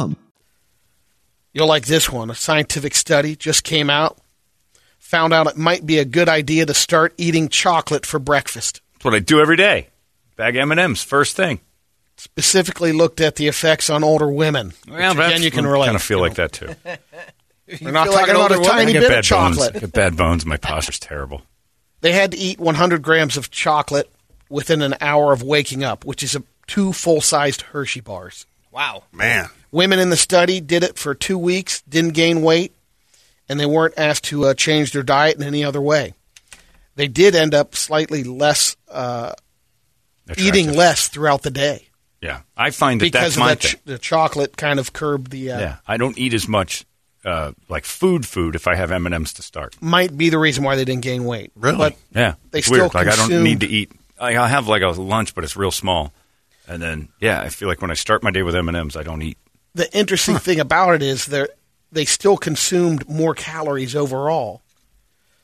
You'll 1.53 1.67
like 1.67 1.85
this 1.85 2.09
one. 2.09 2.29
A 2.29 2.35
scientific 2.35 2.95
study 2.95 3.35
just 3.35 3.63
came 3.63 3.89
out. 3.89 4.17
Found 4.99 5.33
out 5.33 5.47
it 5.47 5.57
might 5.57 5.85
be 5.85 5.97
a 5.97 6.05
good 6.05 6.29
idea 6.29 6.65
to 6.65 6.73
start 6.73 7.13
eating 7.17 7.49
chocolate 7.49 8.05
for 8.05 8.19
breakfast. 8.19 8.81
That's 8.93 9.05
what 9.05 9.13
I 9.13 9.19
do 9.19 9.41
every 9.41 9.57
day. 9.57 9.89
Bag 10.37 10.55
M 10.55 10.71
and 10.71 10.79
M's 10.79 11.03
first 11.03 11.35
thing. 11.35 11.59
Specifically 12.15 12.91
looked 12.93 13.19
at 13.19 13.35
the 13.35 13.47
effects 13.47 13.89
on 13.89 14.03
older 14.03 14.29
women. 14.31 14.73
Well, 14.87 15.15
which 15.15 15.25
again, 15.25 15.41
you 15.41 15.51
can 15.51 15.67
relate. 15.67 15.87
Kind 15.87 15.95
of 15.95 16.03
feel 16.03 16.19
you 16.19 16.23
like 16.23 16.37
know. 16.37 16.43
that 16.43 16.51
too. 16.53 16.75
We're 17.81 17.91
not 17.91 18.05
feel 18.07 18.13
like 18.13 18.27
talking 18.27 18.35
about 18.35 18.51
a 18.51 18.55
older 18.55 18.59
woman? 18.59 18.85
tiny 18.85 18.89
I 18.89 18.93
get 18.93 18.99
bit 18.99 19.03
of 19.03 19.09
bad 19.09 19.29
bones. 19.29 19.57
chocolate. 19.57 19.75
I 19.75 19.79
get 19.79 19.91
bad 19.91 20.17
bones. 20.17 20.45
My 20.45 20.57
posture's 20.57 20.99
terrible. 20.99 21.41
They 22.01 22.11
had 22.13 22.31
to 22.31 22.37
eat 22.37 22.59
100 22.59 23.01
grams 23.01 23.37
of 23.37 23.51
chocolate 23.51 24.09
within 24.49 24.81
an 24.81 24.95
hour 25.01 25.33
of 25.33 25.43
waking 25.43 25.83
up, 25.83 26.03
which 26.05 26.23
is 26.23 26.35
a, 26.35 26.43
two 26.67 26.93
full-sized 26.93 27.61
Hershey 27.61 28.01
bars. 28.01 28.45
Wow. 28.71 29.03
Man, 29.11 29.49
Women 29.71 29.99
in 29.99 30.09
the 30.09 30.17
study 30.17 30.59
did 30.59 30.83
it 30.83 30.97
for 30.99 31.15
two 31.15 31.37
weeks, 31.37 31.81
didn't 31.83 32.13
gain 32.13 32.41
weight, 32.41 32.73
and 33.47 33.59
they 33.59 33.65
weren't 33.65 33.93
asked 33.97 34.25
to 34.25 34.45
uh, 34.45 34.53
change 34.53 34.91
their 34.91 35.03
diet 35.03 35.37
in 35.37 35.43
any 35.43 35.63
other 35.63 35.81
way. 35.81 36.13
They 36.95 37.07
did 37.07 37.35
end 37.35 37.53
up 37.53 37.75
slightly 37.75 38.23
less 38.23 38.75
uh, 38.89 39.33
eating 40.37 40.73
less 40.73 41.07
throughout 41.07 41.41
the 41.41 41.51
day 41.51 41.87
Yeah, 42.21 42.41
I 42.55 42.71
find 42.71 42.99
that 42.99 43.05
because 43.05 43.35
that's 43.35 43.37
my 43.37 43.55
the, 43.55 43.61
thing. 43.61 43.71
ch- 43.71 43.83
the 43.85 43.97
chocolate 43.97 44.57
kind 44.57 44.79
of 44.79 44.91
curbed 44.93 45.31
the. 45.31 45.51
Uh, 45.51 45.59
yeah, 45.59 45.75
I 45.87 45.97
don't 45.97 46.17
eat 46.17 46.33
as 46.33 46.47
much 46.49 46.85
uh, 47.23 47.53
like 47.69 47.85
food 47.85 48.25
food 48.25 48.55
if 48.55 48.67
I 48.67 48.75
have 48.75 48.91
M 48.91 49.05
and 49.05 49.15
M's 49.15 49.33
to 49.33 49.41
start. 49.41 49.81
Might 49.81 50.17
be 50.17 50.29
the 50.29 50.37
reason 50.37 50.63
why 50.65 50.75
they 50.75 50.83
didn't 50.85 51.01
gain 51.03 51.23
weight. 51.25 51.51
Really? 51.55 51.77
But 51.77 51.95
Yeah, 52.13 52.35
They 52.51 52.59
it's 52.59 52.67
still 52.67 52.79
weird. 52.79 52.93
Like 52.93 53.07
I 53.07 53.15
don't 53.15 53.43
need 53.43 53.61
to 53.61 53.67
eat. 53.67 53.91
I'll 54.19 54.47
have 54.47 54.67
like 54.67 54.81
a 54.83 54.89
lunch, 54.89 55.33
but 55.33 55.43
it's 55.45 55.55
real 55.55 55.71
small, 55.71 56.11
and 56.73 56.81
then 56.81 57.09
yeah, 57.19 57.41
I 57.41 57.49
feel 57.49 57.67
like 57.67 57.81
when 57.81 57.91
I 57.91 57.95
start 57.95 58.23
my 58.23 58.31
day 58.31 58.43
with 58.43 58.55
M 58.55 58.67
and 58.67 58.77
M's, 58.77 58.95
I 58.95 59.03
don't 59.03 59.21
eat. 59.21 59.37
the 59.73 59.91
interesting 59.95 60.37
thing 60.37 60.59
about 60.59 60.95
it 60.95 61.01
is 61.01 61.25
they 61.27 61.47
they 61.91 62.05
still 62.05 62.37
consumed 62.37 63.07
more 63.09 63.33
calories 63.35 63.95
overall. 63.95 64.61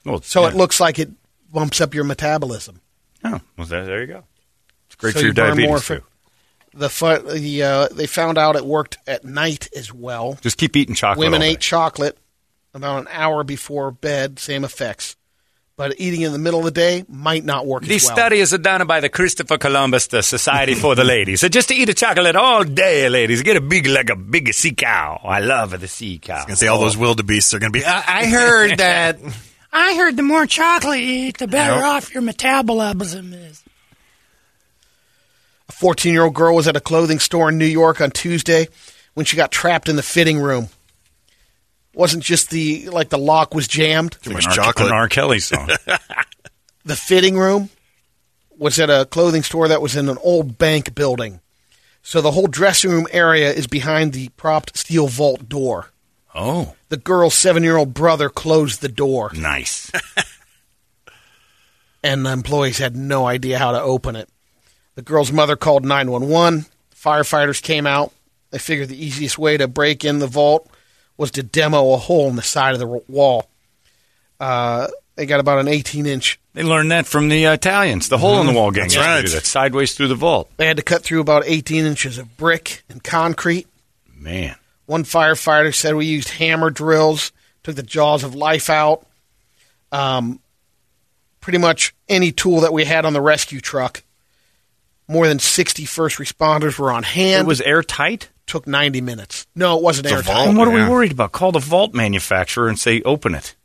Well, 0.05 0.21
So 0.21 0.41
yeah. 0.43 0.49
it 0.49 0.55
looks 0.55 0.79
like 0.79 0.97
it 0.99 1.09
bumps 1.51 1.81
up 1.81 1.93
your 1.93 2.03
metabolism. 2.05 2.79
Oh, 3.23 3.41
well, 3.57 3.67
there, 3.67 3.85
there 3.85 4.01
you 4.01 4.07
go. 4.07 4.23
It's 4.85 4.95
great 4.95 5.13
So 5.13 5.19
for 5.19 5.25
your 5.25 5.29
you 5.29 5.33
diabetes 5.33 5.67
more 5.69 5.79
too. 5.79 6.03
The 6.73 6.89
fu- 6.89 7.19
the 7.33 7.63
uh, 7.63 7.87
they 7.89 8.05
found 8.07 8.37
out 8.37 8.55
it 8.55 8.65
worked 8.65 8.97
at 9.07 9.25
night 9.25 9.67
as 9.75 9.91
well. 9.93 10.37
Just 10.41 10.57
keep 10.57 10.75
eating 10.75 10.93
chocolate. 10.95 11.25
Women 11.25 11.41
ate 11.41 11.59
chocolate 11.59 12.17
about 12.73 12.99
an 13.01 13.07
hour 13.11 13.43
before 13.43 13.89
bed, 13.91 14.37
same 14.39 14.63
effects. 14.63 15.15
But 15.77 15.93
eating 15.99 16.21
in 16.21 16.31
the 16.31 16.39
middle 16.39 16.57
of 16.61 16.65
the 16.65 16.71
day 16.71 17.05
might 17.07 17.45
not 17.45 17.67
work 17.67 17.83
This 17.83 18.03
as 18.03 18.09
well. 18.09 18.15
study 18.17 18.39
is 18.39 18.49
done 18.49 18.87
by 18.87 18.99
the 18.99 19.09
Christopher 19.09 19.59
Columbus, 19.59 20.07
the 20.07 20.23
Society 20.23 20.73
for 20.73 20.95
the 20.95 21.03
Ladies. 21.05 21.39
So 21.41 21.49
just 21.49 21.67
to 21.67 21.75
eat 21.75 21.87
a 21.87 21.93
chocolate 21.93 22.35
all 22.35 22.63
day, 22.63 23.07
ladies. 23.09 23.43
Get 23.43 23.57
a 23.57 23.61
big 23.61 23.85
like 23.85 24.09
a 24.09 24.15
big 24.15 24.51
sea 24.55 24.73
cow. 24.73 25.21
I 25.23 25.39
love 25.39 25.79
the 25.79 25.87
sea 25.87 26.17
cow. 26.17 26.33
I 26.33 26.37
was 26.37 26.45
gonna 26.45 26.55
say 26.55 26.65
all 26.67 26.79
those 26.81 26.97
wildebeests 26.97 27.53
are 27.53 27.59
gonna 27.59 27.69
be. 27.69 27.85
I, 27.85 28.03
I 28.21 28.25
heard 28.25 28.79
that. 28.79 29.19
I 29.71 29.93
heard 29.95 30.17
the 30.17 30.23
more 30.23 30.47
chocolate 30.47 30.99
you 30.99 31.27
eat, 31.27 31.37
the 31.37 31.47
better 31.47 31.75
Yep. 31.75 31.83
off 31.83 32.11
your 32.13 32.23
metabolism 32.23 33.33
is. 33.33 33.63
A 35.69 35.73
14 35.73 36.11
year 36.11 36.23
old 36.23 36.33
girl 36.33 36.55
was 36.55 36.67
at 36.67 36.75
a 36.75 36.79
clothing 36.81 37.19
store 37.19 37.49
in 37.49 37.59
New 37.59 37.65
York 37.65 38.01
on 38.01 38.09
Tuesday 38.09 38.67
when 39.13 39.27
she 39.27 39.37
got 39.37 39.51
trapped 39.51 39.89
in 39.89 39.95
the 39.95 40.01
fitting 40.01 40.39
room. 40.39 40.69
Wasn't 41.97 42.23
just 42.23 42.51
the 42.51 42.89
like 42.89 43.09
the 43.09 43.17
lock 43.17 43.55
was 43.55 43.67
jammed. 43.67 44.17
Too 44.21 44.29
much 44.29 44.45
An 44.45 44.51
chocolate. 44.51 44.89
An 44.89 44.93
R. 44.93 45.09
Kelly 45.09 45.39
song. 45.39 45.69
The 46.85 46.95
fitting 46.95 47.37
room 47.37 47.69
was 48.57 48.79
at 48.79 48.89
a 48.89 49.05
clothing 49.05 49.43
store 49.43 49.67
that 49.67 49.81
was 49.81 49.97
in 49.97 50.07
an 50.07 50.17
old 50.23 50.57
bank 50.57 50.95
building. 50.95 51.41
So 52.01 52.21
the 52.21 52.31
whole 52.31 52.47
dressing 52.47 52.91
room 52.91 53.07
area 53.11 53.51
is 53.51 53.67
behind 53.67 54.13
the 54.13 54.29
propped 54.37 54.77
steel 54.77 55.07
vault 55.07 55.49
door. 55.49 55.91
oh, 56.33 56.75
The 56.87 56.95
girl's 56.95 57.33
seven 57.33 57.61
year 57.63 57.75
old 57.75 57.93
brother 57.93 58.29
closed 58.29 58.79
the 58.79 58.87
door, 58.87 59.31
nice. 59.35 59.91
and 62.03 62.25
the 62.25 62.31
employees 62.31 62.77
had 62.77 62.95
no 62.95 63.25
idea 63.27 63.59
how 63.59 63.73
to 63.73 63.81
open 63.81 64.15
it. 64.15 64.29
The 64.95 65.01
girl's 65.01 65.33
mother 65.33 65.57
called 65.57 65.83
911. 65.83 66.67
Firefighters 66.95 67.61
came 67.61 67.85
out. 67.85 68.13
They 68.51 68.59
figured 68.59 68.87
the 68.87 69.05
easiest 69.05 69.37
way 69.37 69.57
to 69.57 69.67
break 69.67 70.05
in 70.05 70.19
the 70.19 70.27
vault 70.27 70.69
was 71.17 71.31
to 71.31 71.43
demo 71.43 71.93
a 71.93 71.97
hole 71.97 72.29
in 72.29 72.35
the 72.35 72.41
side 72.41 72.73
of 72.73 72.79
the 72.79 72.87
wall. 73.07 73.49
Uh, 74.39 74.87
they 75.15 75.25
got 75.25 75.39
about 75.39 75.59
an 75.59 75.67
18 75.67 76.05
inch. 76.05 76.39
They 76.53 76.63
learned 76.63 76.91
that 76.91 77.07
from 77.07 77.29
the 77.29 77.47
uh, 77.47 77.53
Italians. 77.53 78.09
The 78.09 78.17
hole 78.19 78.39
in 78.39 78.47
the 78.47 78.53
wall 78.53 78.71
gang. 78.71 78.83
That's 78.87 78.97
right. 78.97 79.25
that 79.27 79.45
sideways 79.45 79.95
through 79.95 80.09
the 80.09 80.15
vault. 80.15 80.49
They 80.57 80.67
had 80.67 80.77
to 80.77 80.83
cut 80.83 81.03
through 81.03 81.21
about 81.21 81.43
18 81.45 81.85
inches 81.85 82.17
of 82.17 82.37
brick 82.37 82.83
and 82.89 83.03
concrete. 83.03 83.67
Man, 84.15 84.55
One 84.85 85.03
firefighter 85.03 85.73
said 85.73 85.95
we 85.95 86.05
used 86.05 86.29
hammer 86.29 86.69
drills, 86.69 87.31
took 87.63 87.75
the 87.75 87.83
jaws 87.83 88.23
of 88.23 88.33
life 88.35 88.69
out. 88.69 89.05
Um, 89.91 90.39
pretty 91.39 91.59
much 91.59 91.93
any 92.09 92.31
tool 92.31 92.61
that 92.61 92.73
we 92.73 92.83
had 92.83 93.05
on 93.05 93.13
the 93.13 93.21
rescue 93.21 93.61
truck. 93.61 94.03
More 95.07 95.27
than 95.27 95.39
60 95.39 95.85
first 95.85 96.17
responders 96.17 96.77
were 96.77 96.91
on 96.91 97.03
hand. 97.03 97.45
it 97.45 97.47
was 97.47 97.61
airtight. 97.61 98.29
Took 98.47 98.65
90 98.65 99.01
minutes. 99.01 99.45
No, 99.55 99.77
it 99.77 99.83
wasn't 99.83 100.07
a 100.07 100.11
airtight. 100.11 100.25
vault, 100.33 100.47
And 100.49 100.57
what 100.57 100.67
are 100.67 100.71
we 100.71 100.79
yeah. 100.79 100.89
worried 100.89 101.11
about? 101.11 101.31
Call 101.33 101.51
the 101.51 101.59
vault 101.59 101.93
manufacturer 101.93 102.67
and 102.69 102.79
say 102.79 103.01
open 103.03 103.35
it. 103.35 103.55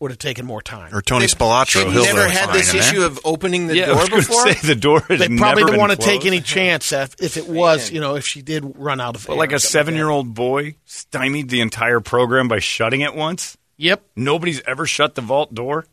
Would 0.00 0.10
have 0.10 0.18
taken 0.18 0.44
more 0.44 0.60
time. 0.60 0.94
Or 0.94 1.00
Tony 1.00 1.26
Spilotro. 1.26 1.84
They've 1.84 1.92
he'll 1.92 2.04
never 2.04 2.28
had 2.28 2.52
this 2.52 2.72
in 2.74 2.78
there. 2.80 2.90
issue 2.90 3.02
of 3.04 3.18
opening 3.24 3.68
the 3.68 3.76
Yeah, 3.76 3.84
I 3.84 3.86
door 3.86 3.96
was 4.16 4.26
before. 4.26 4.52
say 4.52 4.66
the 4.66 4.74
door 4.74 5.00
has 5.08 5.18
They 5.20 5.28
probably 5.28 5.38
never 5.38 5.60
didn't 5.60 5.78
want 5.80 5.92
to 5.92 5.96
take 5.98 6.26
any 6.26 6.40
chance 6.40 6.92
if, 6.92 7.14
if 7.22 7.36
it 7.38 7.48
was, 7.48 7.90
you 7.90 8.00
know, 8.00 8.16
if 8.16 8.26
she 8.26 8.42
did 8.42 8.64
run 8.76 9.00
out 9.00 9.14
of 9.16 9.26
But 9.26 9.34
air 9.34 9.38
like 9.38 9.52
a 9.52 9.58
seven-year-old 9.60 10.34
boy 10.34 10.74
stymied 10.84 11.48
the 11.48 11.60
entire 11.62 12.00
program 12.00 12.48
by 12.48 12.58
shutting 12.58 13.00
it 13.00 13.14
once. 13.14 13.56
Yep. 13.78 14.04
Nobody's 14.14 14.60
ever 14.66 14.84
shut 14.84 15.14
the 15.14 15.22
vault 15.22 15.54
door. 15.54 15.86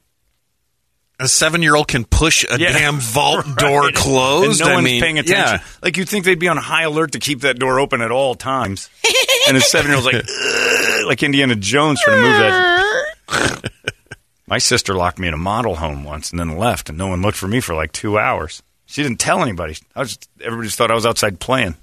A 1.21 1.27
seven-year-old 1.27 1.87
can 1.87 2.03
push 2.03 2.43
a 2.49 2.59
Yeah. 2.59 2.71
damn 2.71 2.99
vault 2.99 3.45
Right. 3.45 3.55
door 3.57 3.91
closed. 3.93 4.59
And 4.61 4.67
no 4.67 4.71
I 4.73 4.75
one's 4.75 4.85
mean, 4.85 5.01
paying 5.01 5.19
attention. 5.19 5.59
Yeah. 5.59 5.63
Like 5.83 5.95
you'd 5.97 6.09
think 6.09 6.25
they'd 6.25 6.39
be 6.39 6.47
on 6.47 6.57
high 6.57 6.83
alert 6.83 7.11
to 7.13 7.19
keep 7.19 7.41
that 7.41 7.59
door 7.59 7.79
open 7.79 8.01
at 8.01 8.11
all 8.11 8.33
times. 8.35 8.89
and 9.47 9.55
a 9.55 9.61
seven-year-old's 9.61 10.05
like, 10.07 10.15
"Ugh," 10.15 11.05
like 11.05 11.21
Indiana 11.23 11.55
Jones 11.55 12.01
trying 12.03 12.21
to 12.21 12.27
move 12.27 12.37
that. 12.39 13.71
My 14.47 14.57
sister 14.57 14.93
locked 14.95 15.19
me 15.19 15.27
in 15.27 15.33
a 15.33 15.37
model 15.37 15.75
home 15.75 16.03
once 16.03 16.31
and 16.31 16.39
then 16.39 16.57
left, 16.57 16.89
and 16.89 16.97
no 16.97 17.07
one 17.07 17.21
looked 17.21 17.37
for 17.37 17.47
me 17.47 17.59
for 17.61 17.73
like 17.75 17.91
two 17.93 18.17
hours. 18.19 18.61
She 18.85 19.01
didn't 19.03 19.19
tell 19.19 19.41
anybody. 19.41 19.77
I 19.95 19.99
was 20.01 20.09
just, 20.17 20.29
everybody 20.41 20.67
just 20.67 20.77
thought 20.77 20.91
I 20.91 20.95
was 20.95 21.05
outside 21.05 21.39
playing. 21.39 21.75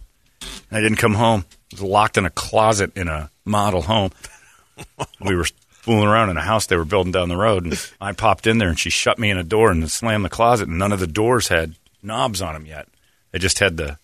And 0.43 0.79
I 0.79 0.81
didn't 0.83 0.99
come 0.99 1.15
home. 1.15 1.45
I 1.73 1.77
was 1.77 1.83
locked 1.83 2.19
in 2.19 2.27
a 2.27 2.31
closet 2.31 2.95
in 2.97 3.09
a 3.09 3.31
model 3.47 3.81
home. 3.83 4.11
we 5.21 5.35
were 5.35 5.47
fooling 5.89 6.07
around 6.07 6.29
in 6.29 6.37
a 6.37 6.43
house 6.43 6.67
they 6.67 6.77
were 6.77 6.85
building 6.85 7.13
down 7.13 7.31
the 7.31 7.37
road, 7.37 7.65
and 7.65 7.91
I 8.01 8.13
popped 8.13 8.47
in 8.47 8.59
there, 8.59 8.69
and 8.69 8.79
she 8.79 8.91
shut 8.91 9.19
me 9.19 9.31
in 9.31 9.39
a 9.39 9.43
door 9.43 9.71
and 9.71 9.91
slammed 9.91 10.23
the 10.25 10.29
closet, 10.29 10.69
and 10.69 10.79
none 10.79 10.93
of 10.93 11.01
the 11.01 11.07
doors 11.07 11.49
had 11.49 11.75
knobs 12.03 12.43
on 12.43 12.53
them 12.53 12.67
yet. 12.67 12.89
They 13.33 13.39
just 13.39 13.59
had 13.59 13.79
the 13.79 13.99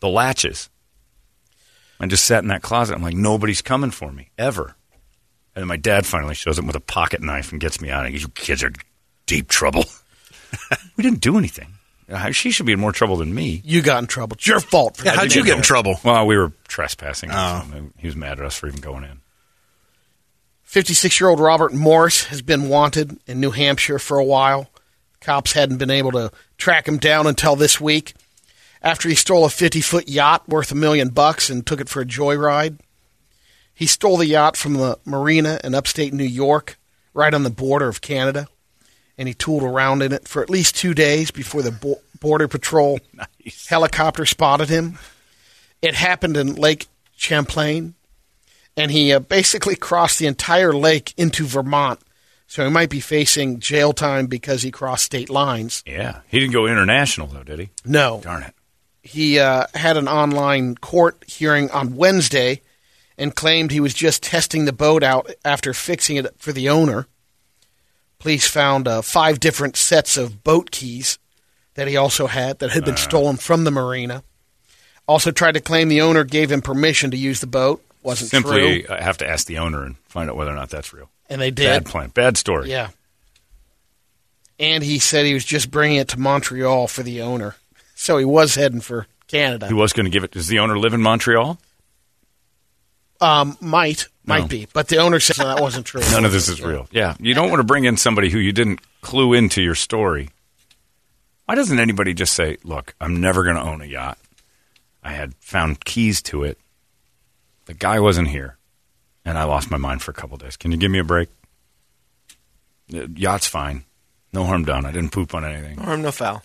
the 0.00 0.08
latches. 0.08 0.68
I 2.00 2.06
just 2.06 2.24
sat 2.24 2.42
in 2.42 2.48
that 2.48 2.62
closet. 2.62 2.94
I'm 2.94 3.02
like, 3.02 3.14
nobody's 3.14 3.62
coming 3.62 3.90
for 3.92 4.10
me 4.12 4.30
ever. 4.36 4.74
And 5.54 5.62
then 5.62 5.68
my 5.68 5.76
dad 5.78 6.04
finally 6.04 6.34
shows 6.34 6.58
up 6.58 6.64
with 6.66 6.76
a 6.76 6.80
pocket 6.80 7.22
knife 7.22 7.52
and 7.52 7.60
gets 7.60 7.80
me 7.80 7.88
out. 7.88 8.04
And 8.04 8.08
he 8.08 8.18
goes, 8.18 8.22
"You 8.22 8.28
kids 8.30 8.62
are 8.64 8.72
deep 9.26 9.48
trouble." 9.48 9.84
we 10.96 11.02
didn't 11.04 11.20
do 11.20 11.38
anything. 11.38 11.68
Uh, 12.10 12.30
She 12.32 12.50
should 12.50 12.66
be 12.66 12.72
in 12.72 12.80
more 12.80 12.92
trouble 12.92 13.16
than 13.16 13.34
me. 13.34 13.62
You 13.64 13.80
got 13.80 14.02
in 14.02 14.06
trouble. 14.08 14.34
It's 14.34 14.46
your 14.46 14.60
fault. 14.60 14.96
For 14.98 15.04
Yeah, 15.04 15.12
that. 15.12 15.18
how'd 15.20 15.34
you 15.34 15.44
get 15.44 15.56
in 15.56 15.62
trouble? 15.62 15.94
Well, 16.04 16.26
we 16.26 16.36
were 16.36 16.52
trespassing. 16.68 17.30
Oh. 17.32 17.64
He 17.98 18.06
was 18.06 18.16
mad 18.16 18.38
at 18.40 18.44
us 18.46 18.58
for 18.58 18.66
even 18.68 18.80
going 18.80 19.04
in. 19.04 19.20
56 20.76 21.20
year 21.20 21.30
old 21.30 21.40
Robert 21.40 21.72
Morris 21.72 22.24
has 22.24 22.42
been 22.42 22.68
wanted 22.68 23.18
in 23.26 23.40
New 23.40 23.50
Hampshire 23.52 23.98
for 23.98 24.18
a 24.18 24.24
while. 24.24 24.68
Cops 25.22 25.52
hadn't 25.54 25.78
been 25.78 25.90
able 25.90 26.12
to 26.12 26.30
track 26.58 26.86
him 26.86 26.98
down 26.98 27.26
until 27.26 27.56
this 27.56 27.80
week 27.80 28.12
after 28.82 29.08
he 29.08 29.14
stole 29.14 29.46
a 29.46 29.48
50 29.48 29.80
foot 29.80 30.06
yacht 30.06 30.46
worth 30.46 30.70
a 30.70 30.74
million 30.74 31.08
bucks 31.08 31.48
and 31.48 31.66
took 31.66 31.80
it 31.80 31.88
for 31.88 32.02
a 32.02 32.04
joyride. 32.04 32.78
He 33.72 33.86
stole 33.86 34.18
the 34.18 34.26
yacht 34.26 34.54
from 34.54 34.74
the 34.74 34.98
marina 35.06 35.58
in 35.64 35.74
upstate 35.74 36.12
New 36.12 36.24
York, 36.24 36.78
right 37.14 37.32
on 37.32 37.42
the 37.42 37.48
border 37.48 37.88
of 37.88 38.02
Canada, 38.02 38.46
and 39.16 39.28
he 39.28 39.32
tooled 39.32 39.62
around 39.62 40.02
in 40.02 40.12
it 40.12 40.28
for 40.28 40.42
at 40.42 40.50
least 40.50 40.76
two 40.76 40.92
days 40.92 41.30
before 41.30 41.62
the 41.62 41.72
bo- 41.72 42.02
Border 42.20 42.48
Patrol 42.48 43.00
helicopter 43.70 44.26
spotted 44.26 44.68
him. 44.68 44.98
It 45.80 45.94
happened 45.94 46.36
in 46.36 46.54
Lake 46.54 46.86
Champlain, 47.16 47.94
and 48.76 48.90
he 48.90 49.12
uh, 49.12 49.20
basically 49.20 49.76
crossed 49.76 50.18
the 50.18 50.26
entire 50.26 50.72
lake 50.72 51.14
into 51.16 51.44
Vermont. 51.44 52.00
So 52.46 52.64
he 52.64 52.70
might 52.70 52.90
be 52.90 53.00
facing 53.00 53.58
jail 53.58 53.92
time 53.92 54.26
because 54.26 54.62
he 54.62 54.70
crossed 54.70 55.04
state 55.04 55.28
lines. 55.28 55.82
Yeah. 55.86 56.20
He 56.28 56.38
didn't 56.38 56.52
go 56.52 56.66
international, 56.66 57.26
though, 57.26 57.42
did 57.42 57.58
he? 57.58 57.70
No. 57.84 58.20
Darn 58.22 58.44
it. 58.44 58.54
He 59.02 59.38
uh, 59.38 59.66
had 59.74 59.96
an 59.96 60.08
online 60.08 60.76
court 60.76 61.24
hearing 61.26 61.70
on 61.70 61.96
Wednesday 61.96 62.60
and 63.18 63.34
claimed 63.34 63.70
he 63.70 63.80
was 63.80 63.94
just 63.94 64.22
testing 64.22 64.64
the 64.64 64.72
boat 64.72 65.02
out 65.02 65.30
after 65.44 65.72
fixing 65.72 66.16
it 66.16 66.34
for 66.38 66.52
the 66.52 66.68
owner. 66.68 67.06
Police 68.18 68.46
found 68.48 68.88
uh, 68.88 69.02
five 69.02 69.40
different 69.40 69.76
sets 69.76 70.16
of 70.16 70.44
boat 70.44 70.70
keys 70.70 71.18
that 71.74 71.88
he 71.88 71.96
also 71.96 72.26
had 72.26 72.58
that 72.58 72.70
had 72.70 72.84
been 72.84 72.96
stolen 72.96 73.36
from 73.36 73.64
the 73.64 73.70
marina. 73.70 74.22
Also 75.06 75.30
tried 75.30 75.52
to 75.52 75.60
claim 75.60 75.88
the 75.88 76.00
owner 76.00 76.24
gave 76.24 76.50
him 76.50 76.62
permission 76.62 77.10
to 77.10 77.16
use 77.16 77.40
the 77.40 77.46
boat. 77.46 77.84
Wasn't 78.06 78.30
Simply 78.30 78.82
true. 78.84 78.94
uh, 78.94 79.02
have 79.02 79.18
to 79.18 79.28
ask 79.28 79.46
the 79.48 79.58
owner 79.58 79.82
and 79.82 79.98
find 80.08 80.30
out 80.30 80.36
whether 80.36 80.52
or 80.52 80.54
not 80.54 80.70
that's 80.70 80.92
real. 80.92 81.10
And 81.28 81.40
they 81.40 81.50
did. 81.50 81.66
Bad 81.66 81.86
plan. 81.86 82.08
Bad 82.10 82.36
story. 82.36 82.70
Yeah. 82.70 82.90
And 84.60 84.82
he 84.84 84.98
said 85.00 85.26
he 85.26 85.34
was 85.34 85.44
just 85.44 85.70
bringing 85.70 85.98
it 85.98 86.08
to 86.08 86.18
Montreal 86.20 86.86
for 86.86 87.02
the 87.02 87.22
owner. 87.22 87.56
So 87.96 88.16
he 88.18 88.24
was 88.24 88.54
heading 88.54 88.80
for 88.80 89.06
Canada. 89.26 89.66
He 89.66 89.74
was 89.74 89.92
going 89.92 90.04
to 90.04 90.10
give 90.10 90.22
it. 90.24 90.30
Does 90.30 90.46
the 90.46 90.60
owner 90.60 90.78
live 90.78 90.94
in 90.94 91.02
Montreal? 91.02 91.58
Um, 93.20 93.56
might. 93.60 94.06
Might 94.24 94.42
No. 94.42 94.46
be. 94.48 94.66
But 94.72 94.88
the 94.88 94.98
owner 94.98 95.20
said 95.20 95.38
no, 95.38 95.48
that 95.54 95.60
wasn't 95.62 95.86
true. 95.86 96.00
None 96.12 96.24
of 96.24 96.32
this 96.32 96.48
is 96.48 96.62
real. 96.62 96.88
Yeah. 96.92 97.16
You 97.18 97.34
don't 97.34 97.48
want 97.50 97.60
to 97.60 97.64
bring 97.64 97.84
in 97.84 97.96
somebody 97.96 98.30
who 98.30 98.38
you 98.38 98.52
didn't 98.52 98.80
clue 99.00 99.32
into 99.32 99.62
your 99.62 99.74
story. 99.74 100.30
Why 101.46 101.54
doesn't 101.54 101.78
anybody 101.78 102.12
just 102.14 102.34
say, 102.34 102.58
look, 102.64 102.94
I'm 103.00 103.20
never 103.20 103.42
going 103.44 103.56
to 103.56 103.62
own 103.62 103.80
a 103.80 103.86
yacht? 103.86 104.18
I 105.02 105.12
had 105.12 105.34
found 105.36 105.84
keys 105.84 106.20
to 106.22 106.44
it. 106.44 106.58
The 107.66 107.74
guy 107.74 108.00
wasn't 108.00 108.28
here. 108.28 108.56
And 109.24 109.36
I 109.36 109.44
lost 109.44 109.70
my 109.70 109.76
mind 109.76 110.02
for 110.02 110.10
a 110.12 110.14
couple 110.14 110.36
days. 110.36 110.56
Can 110.56 110.70
you 110.70 110.78
give 110.78 110.90
me 110.90 110.98
a 110.98 111.04
break? 111.04 111.28
The 112.88 113.10
yacht's 113.16 113.46
fine. 113.46 113.84
No 114.32 114.44
harm 114.44 114.64
done. 114.64 114.86
I 114.86 114.92
didn't 114.92 115.10
poop 115.10 115.34
on 115.34 115.44
anything. 115.44 115.76
No 115.76 115.82
harm, 115.82 116.02
no 116.02 116.12
foul. 116.12 116.42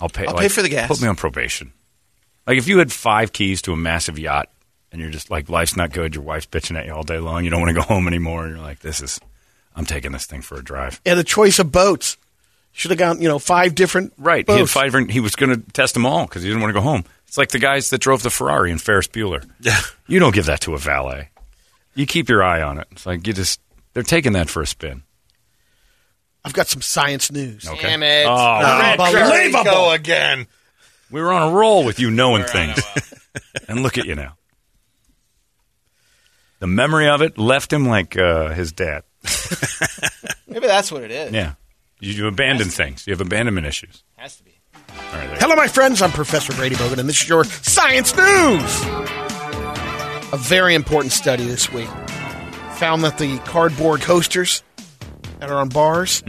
I'll 0.00 0.08
pay. 0.08 0.26
I'll 0.26 0.34
like, 0.34 0.42
pay 0.42 0.48
for 0.48 0.62
the 0.62 0.68
gas. 0.68 0.88
Put 0.88 1.00
me 1.00 1.08
on 1.08 1.14
probation. 1.14 1.72
Like 2.46 2.58
if 2.58 2.66
you 2.66 2.78
had 2.78 2.92
five 2.92 3.32
keys 3.32 3.62
to 3.62 3.72
a 3.72 3.76
massive 3.76 4.18
yacht, 4.18 4.48
and 4.90 5.00
you're 5.00 5.10
just 5.10 5.30
like, 5.30 5.48
life's 5.48 5.76
not 5.76 5.92
good. 5.92 6.14
Your 6.14 6.24
wife's 6.24 6.46
bitching 6.46 6.76
at 6.76 6.86
you 6.86 6.92
all 6.92 7.02
day 7.02 7.18
long. 7.18 7.44
You 7.44 7.50
don't 7.50 7.60
want 7.60 7.74
to 7.74 7.80
go 7.80 7.86
home 7.86 8.06
anymore. 8.06 8.44
And 8.44 8.56
you're 8.56 8.64
like, 8.64 8.80
this 8.80 9.00
is, 9.00 9.18
I'm 9.74 9.86
taking 9.86 10.12
this 10.12 10.26
thing 10.26 10.42
for 10.42 10.58
a 10.58 10.62
drive. 10.62 11.00
And 11.06 11.18
the 11.18 11.24
choice 11.24 11.58
of 11.58 11.72
boats. 11.72 12.18
Should 12.74 12.90
have 12.90 12.98
gone, 12.98 13.20
you 13.20 13.28
know, 13.28 13.38
five 13.38 13.74
different 13.74 14.14
Right. 14.16 14.48
He 14.48 14.56
had 14.56 14.70
five. 14.70 14.94
He 15.10 15.20
was 15.20 15.36
going 15.36 15.54
to 15.54 15.72
test 15.72 15.92
them 15.92 16.06
all 16.06 16.24
because 16.24 16.42
he 16.42 16.48
didn't 16.48 16.62
want 16.62 16.70
to 16.70 16.80
go 16.80 16.80
home. 16.80 17.04
It's 17.32 17.38
like 17.38 17.48
the 17.48 17.58
guys 17.58 17.88
that 17.88 18.02
drove 18.02 18.22
the 18.22 18.28
Ferrari 18.28 18.70
in 18.70 18.76
Ferris 18.76 19.06
Bueller. 19.06 19.42
Yeah. 19.58 19.80
You 20.06 20.18
don't 20.18 20.34
give 20.34 20.44
that 20.44 20.60
to 20.60 20.74
a 20.74 20.78
valet. 20.78 21.30
You 21.94 22.04
keep 22.04 22.28
your 22.28 22.42
eye 22.42 22.60
on 22.60 22.78
it. 22.78 22.86
It's 22.90 23.06
like 23.06 23.26
you 23.26 23.32
just 23.32 23.58
they're 23.94 24.02
taking 24.02 24.34
that 24.34 24.50
for 24.50 24.60
a 24.60 24.66
spin. 24.66 25.02
I've 26.44 26.52
got 26.52 26.66
some 26.66 26.82
science 26.82 27.32
news. 27.32 27.66
Okay. 27.66 27.80
Damn 27.80 28.02
it. 28.02 28.26
Oh, 28.28 28.60
Red 28.60 29.00
Unbelievable. 29.00 29.64
Go 29.64 29.92
again. 29.92 30.46
We 31.10 31.22
were 31.22 31.32
on 31.32 31.50
a 31.50 31.54
roll 31.54 31.86
with 31.86 31.98
you 31.98 32.10
knowing 32.10 32.44
things, 32.44 32.78
and 33.66 33.82
look 33.82 33.96
at 33.96 34.04
you 34.04 34.14
now. 34.14 34.36
The 36.58 36.66
memory 36.66 37.08
of 37.08 37.22
it 37.22 37.38
left 37.38 37.72
him 37.72 37.86
like 37.86 38.14
uh, 38.14 38.50
his 38.50 38.72
dad. 38.72 39.04
Maybe 40.46 40.66
that's 40.66 40.92
what 40.92 41.02
it 41.02 41.10
is. 41.10 41.32
Yeah, 41.32 41.54
you, 41.98 42.12
you 42.12 42.26
abandon 42.26 42.68
things. 42.68 43.06
You 43.06 43.14
have 43.14 43.22
abandonment 43.22 43.66
issues. 43.66 44.04
Has 44.18 44.36
to 44.36 44.44
be. 44.44 44.51
All 44.74 44.82
right, 45.12 45.26
there. 45.28 45.36
Hello, 45.38 45.54
my 45.56 45.68
friends. 45.68 46.02
I'm 46.02 46.10
Professor 46.10 46.52
Brady 46.54 46.74
Bogan, 46.76 46.98
and 46.98 47.08
this 47.08 47.22
is 47.22 47.28
your 47.28 47.44
Science 47.44 48.14
News. 48.16 48.82
A 50.32 50.36
very 50.38 50.74
important 50.74 51.12
study 51.12 51.44
this 51.46 51.70
week 51.72 51.88
found 52.76 53.04
that 53.04 53.18
the 53.18 53.38
cardboard 53.40 54.00
coasters 54.00 54.62
that 55.40 55.50
are 55.50 55.58
on 55.58 55.68
bars, 55.68 56.22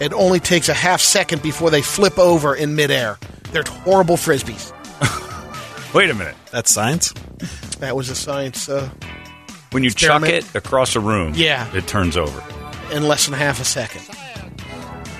it 0.00 0.12
only 0.12 0.40
takes 0.40 0.68
a 0.68 0.74
half 0.74 1.00
second 1.00 1.42
before 1.42 1.70
they 1.70 1.82
flip 1.82 2.18
over 2.18 2.54
in 2.54 2.74
midair. 2.74 3.18
They're 3.52 3.62
horrible 3.66 4.16
frisbees. 4.16 4.72
Wait 5.94 6.10
a 6.10 6.14
minute. 6.14 6.34
That's 6.50 6.72
science. 6.72 7.12
That 7.80 7.94
was 7.94 8.08
a 8.08 8.14
science 8.14 8.68
uh, 8.68 8.88
When 9.70 9.84
you 9.84 9.90
chuck 9.90 10.22
it 10.24 10.54
across 10.54 10.96
a 10.96 11.00
room, 11.00 11.32
Yeah. 11.36 11.70
it 11.74 11.86
turns 11.86 12.16
over. 12.16 12.42
in 12.92 13.06
less 13.06 13.26
than 13.26 13.34
half 13.34 13.60
a 13.60 13.64
second. 13.64 14.02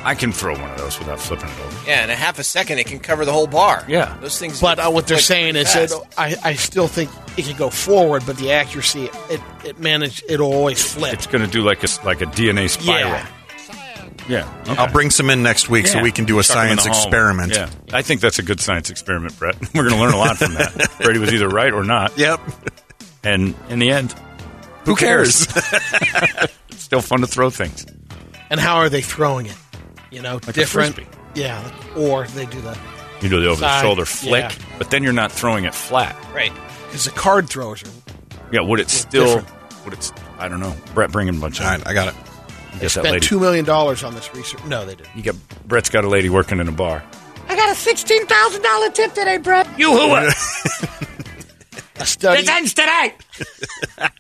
I 0.07 0.15
can 0.15 0.31
throw 0.31 0.53
one 0.53 0.71
of 0.71 0.79
those 0.79 0.97
without 1.01 1.19
flipping 1.19 1.49
it 1.49 1.59
over. 1.61 1.89
Yeah, 1.91 2.05
in 2.05 2.11
a 2.11 2.15
half 2.15 2.39
a 2.39 2.45
second, 2.45 2.79
it 2.79 2.87
can 2.87 3.01
cover 3.01 3.25
the 3.25 3.33
whole 3.33 3.49
bar. 3.49 3.85
Yeah. 3.89 4.17
Those 4.21 4.39
things. 4.39 4.61
But 4.61 4.79
uh, 4.79 4.89
what 4.91 5.09
they're 5.09 5.19
saying 5.19 5.57
is 5.57 5.73
that. 5.73 5.91
I, 6.17 6.37
I 6.45 6.55
still 6.55 6.87
think 6.87 7.11
it 7.37 7.45
can 7.45 7.57
go 7.57 7.71
forward, 7.71 8.23
but 8.25 8.37
the 8.37 8.53
accuracy 8.53 9.11
it 9.29 9.41
it 9.65 9.81
manage 9.81 10.23
it'll 10.29 10.53
always 10.53 10.81
flip. 10.95 11.13
It's 11.13 11.27
going 11.27 11.45
to 11.45 11.51
do 11.51 11.63
like 11.63 11.83
a 11.83 11.89
like 12.05 12.21
a 12.23 12.27
DNA 12.27 12.71
spiral. 12.71 13.11
Yeah. 13.11 13.27
Yeah. 14.29 14.61
okay. 14.63 14.77
I'll 14.77 14.93
bring 14.93 15.11
some 15.11 15.29
in 15.29 15.43
next 15.43 15.69
week 15.69 15.87
so 15.89 16.01
we 16.03 16.13
can 16.13 16.25
do 16.25 16.39
a 16.39 16.43
Chuck 16.43 16.57
'em 16.57 16.79
science 16.79 16.87
experiment. 16.87 17.53
Yeah, 17.55 17.69
I 17.93 18.03
think 18.03 18.21
that's 18.21 18.39
a 18.39 18.43
good 18.43 18.61
science 18.61 18.91
experiment, 18.91 19.37
Brett. 19.39 19.57
We're 19.75 19.89
going 19.89 19.95
to 19.95 20.01
learn 20.01 20.15
a 20.15 20.19
lot 20.19 20.37
from 20.39 20.55
that. 20.55 20.91
Brady 21.03 21.19
was 21.19 21.33
either 21.33 21.49
right 21.49 21.73
or 21.73 21.83
not, 21.85 22.17
Yep. 22.17 22.41
and 23.25 23.55
in 23.69 23.79
the 23.81 23.91
end, 23.91 24.15
Who 24.85 24.95
cares? 24.97 25.47
it's 26.71 26.83
still 26.83 27.03
fun 27.03 27.21
to 27.23 27.27
throw 27.27 27.51
things. 27.51 27.87
And 28.51 28.61
how 28.61 28.77
are 28.77 28.89
they 28.89 29.03
throwing 29.03 29.47
it? 29.47 29.57
You 30.11 30.23
know, 30.23 30.37
a 30.37 30.53
different. 30.53 30.95
frisbee. 30.95 31.11
Yeah, 31.35 31.71
or 31.97 32.27
they 32.29 32.47
do 32.47 32.61
the 32.61 32.79
You 33.21 33.29
do 33.29 33.41
the 33.41 33.49
over 33.49 33.61
the 33.61 33.81
shoulder 33.83 34.05
flick, 34.05 34.45
yeah. 34.51 34.65
but 34.79 34.91
then 34.91 35.03
you're 35.03 35.13
not 35.13 35.31
throwing 35.33 35.65
it 35.65 35.75
flat. 35.75 36.17
right 36.35 36.53
because 36.87 37.05
the 37.05 37.11
card 37.11 37.49
throwers 37.49 37.83
are. 37.83 37.91
Yeah, 38.53 38.61
would 38.61 38.81
it 38.81 38.89
still? 38.91 39.37
different. 39.41 39.85
Would 39.85 39.95
it? 39.95 40.13
I 40.39 40.49
don't 40.49 40.61
know. 40.61 40.75
Brett, 40.95 41.11
bring 41.13 41.29
in 41.29 41.37
a 41.37 41.41
bunch 41.41 41.59
of. 41.61 41.67
All 41.67 41.73
right, 41.73 41.87
I 41.87 41.93
got 41.93 42.09
it. 42.09 42.15
You 42.15 42.23
They 42.23 42.73
get 42.73 42.81
that 42.81 42.91
spent 42.91 43.07
lady. 43.07 43.27
two 43.27 43.41
million 43.41 43.65
dollars 43.65 44.05
on 44.05 44.15
this 44.15 44.33
research. 44.35 44.65
No, 44.65 44.85
they 44.87 44.95
didn't. 44.95 45.15
You 45.17 45.23
got 45.23 45.35
Brett's 45.67 45.91
got 45.91 46.05
a 46.05 46.09
lady 46.09 46.29
working 46.29 46.61
in 46.61 46.69
a 46.69 46.73
bar. 46.73 47.03
I 47.49 47.57
got 47.57 47.71
a 47.71 47.75
sixteen 47.75 48.25
thousand 48.27 48.63
dollar 48.63 48.91
tip 48.91 49.13
today, 49.15 49.39
Brett. 49.39 49.67
You 49.79 49.93
who? 49.93 49.99
A 51.99 52.07
study. 52.07 52.43
This 52.43 52.51
ends 52.51 52.75
today. 52.75 53.15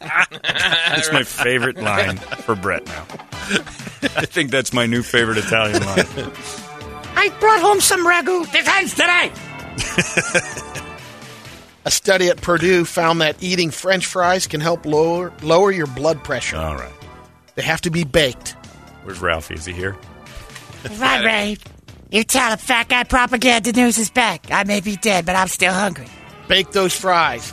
That's 0.01 1.12
my 1.12 1.23
favorite 1.25 1.77
line 1.77 2.17
for 2.17 2.55
Brett 2.55 2.87
now. 2.87 3.07
I 4.17 4.25
think 4.27 4.51
that's 4.51 4.73
my 4.73 4.87
new 4.87 5.03
favorite 5.03 5.39
Italian 5.39 5.83
line. 5.83 6.07
I 7.15 7.29
brought 7.41 7.61
home 7.61 7.81
some 7.81 8.07
ragu. 8.07 8.51
This 8.51 8.67
ends 8.67 8.95
today. 8.95 9.33
A 11.85 11.91
study 11.91 12.29
at 12.29 12.41
Purdue 12.41 12.85
found 12.85 13.21
that 13.21 13.43
eating 13.43 13.71
French 13.71 14.07
fries 14.07 14.47
can 14.47 14.61
help 14.61 14.85
lower 14.87 15.33
lower 15.43 15.71
your 15.71 15.87
blood 15.87 16.25
pressure. 16.25 16.57
All 16.57 16.77
right. 16.77 16.93
They 17.55 17.62
have 17.62 17.83
to 17.83 17.91
be 17.91 18.05
baked. 18.05 18.57
Where's 19.05 19.21
Ralphie? 19.21 19.55
Is 19.55 19.67
he 19.67 19.73
here? 19.73 19.97
Right, 20.99 21.25
Ray. 21.25 21.57
You 22.11 22.25
tell 22.25 22.51
the 22.51 22.57
fat 22.57 22.89
guy 22.89 23.05
propaganda 23.05 23.73
news 23.73 23.99
is 23.99 24.11
back. 24.11 24.51
I 24.51 24.65
may 24.65 24.81
be 24.81 24.97
dead, 24.97 25.27
but 25.27 25.37
I'm 25.37 25.49
still 25.49 25.73
hungry. 25.73 26.07
Bake 26.49 26.71
those 26.73 26.95
fries. 26.95 27.53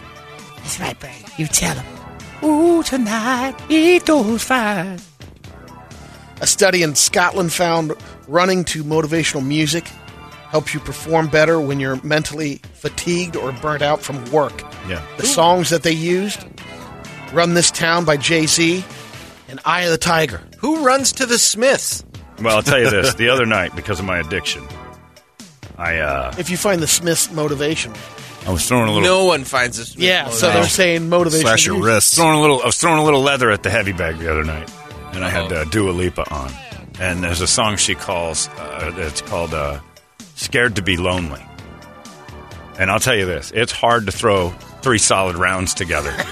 That's 0.63 0.79
right, 0.79 1.03
Ray. 1.03 1.15
You 1.37 1.47
tell 1.47 1.75
him. 1.75 1.85
Ooh, 2.43 2.83
tonight, 2.83 3.55
eat 3.69 4.05
those 4.05 4.43
fries. 4.43 5.07
A 6.41 6.47
study 6.47 6.83
in 6.83 6.95
Scotland 6.95 7.53
found 7.53 7.93
running 8.27 8.65
to 8.65 8.83
motivational 8.83 9.45
music 9.45 9.87
helps 10.49 10.73
you 10.73 10.79
perform 10.79 11.27
better 11.27 11.59
when 11.59 11.79
you're 11.79 12.01
mentally 12.03 12.61
fatigued 12.73 13.35
or 13.35 13.51
burnt 13.53 13.81
out 13.81 14.01
from 14.01 14.23
work. 14.31 14.61
Yeah. 14.87 15.01
The 15.17 15.25
songs 15.25 15.69
that 15.69 15.83
they 15.83 15.93
used 15.93 16.45
Run 17.31 17.53
This 17.53 17.71
Town 17.71 18.05
by 18.05 18.17
Jay 18.17 18.45
Z 18.45 18.83
and 19.47 19.59
Eye 19.65 19.81
of 19.81 19.91
the 19.91 19.97
Tiger. 19.97 20.41
Who 20.59 20.85
runs 20.85 21.11
to 21.13 21.25
the 21.25 21.39
Smiths? 21.39 22.03
Well, 22.41 22.57
I'll 22.57 22.61
tell 22.63 22.79
you 22.79 22.89
this. 22.89 23.13
The 23.15 23.29
other 23.29 23.45
night, 23.45 23.75
because 23.75 23.99
of 23.99 24.05
my 24.05 24.19
addiction, 24.19 24.67
I 25.77 25.97
uh, 25.99 26.35
If 26.37 26.49
you 26.49 26.57
find 26.57 26.81
the 26.81 26.87
Smiths 26.87 27.27
motivational. 27.29 27.97
I 28.45 28.51
was 28.51 28.67
throwing 28.67 28.89
a 28.89 28.93
little. 28.93 29.07
No 29.07 29.25
one 29.25 29.43
finds 29.43 29.77
the 29.77 29.85
Smiths. 29.85 30.03
Yeah, 30.05 30.29
so 30.29 30.51
they're 30.51 30.63
saying 30.65 31.09
motivational. 31.09 31.41
Slash 31.41 31.65
your 31.65 31.75
music. 31.75 31.93
wrists. 31.93 32.15
throwing 32.15 32.37
a 32.37 32.41
little. 32.41 32.61
I 32.61 32.65
was 32.65 32.77
throwing 32.77 32.99
a 32.99 33.03
little 33.03 33.21
leather 33.21 33.49
at 33.51 33.63
the 33.63 33.69
heavy 33.69 33.93
bag 33.93 34.17
the 34.17 34.29
other 34.29 34.43
night, 34.43 34.69
and 35.13 35.23
I 35.23 35.29
had 35.29 35.51
uh, 35.51 35.63
Dua 35.65 35.91
Lipa 35.91 36.29
on. 36.33 36.51
And 36.99 37.23
there's 37.23 37.41
a 37.41 37.47
song 37.47 37.77
she 37.77 37.95
calls. 37.95 38.49
Uh, 38.49 38.93
it's 38.97 39.21
called 39.21 39.53
uh, 39.53 39.79
"Scared 40.35 40.75
to 40.75 40.81
Be 40.81 40.97
Lonely." 40.97 41.43
And 42.77 42.91
I'll 42.91 42.99
tell 42.99 43.15
you 43.15 43.25
this: 43.25 43.51
it's 43.55 43.71
hard 43.71 44.05
to 44.07 44.11
throw 44.11 44.49
three 44.81 44.97
solid 44.97 45.35
rounds 45.35 45.73
together. 45.73 46.15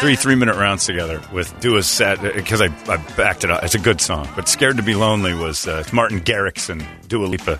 Three 0.00 0.14
three 0.14 0.36
minute 0.36 0.54
rounds 0.54 0.86
together 0.86 1.20
with 1.32 1.58
Dua's 1.58 1.88
set 1.88 2.22
because 2.22 2.62
I, 2.62 2.66
I 2.88 2.98
backed 3.16 3.42
it 3.42 3.50
up. 3.50 3.64
It's 3.64 3.74
a 3.74 3.80
good 3.80 4.00
song, 4.00 4.28
but 4.36 4.46
"Scared 4.46 4.76
to 4.76 4.82
Be 4.84 4.94
Lonely" 4.94 5.34
was 5.34 5.66
uh, 5.66 5.82
Martin 5.92 6.20
Garrix 6.20 6.70
and 6.70 6.86
Dua 7.08 7.26
Lipa, 7.26 7.58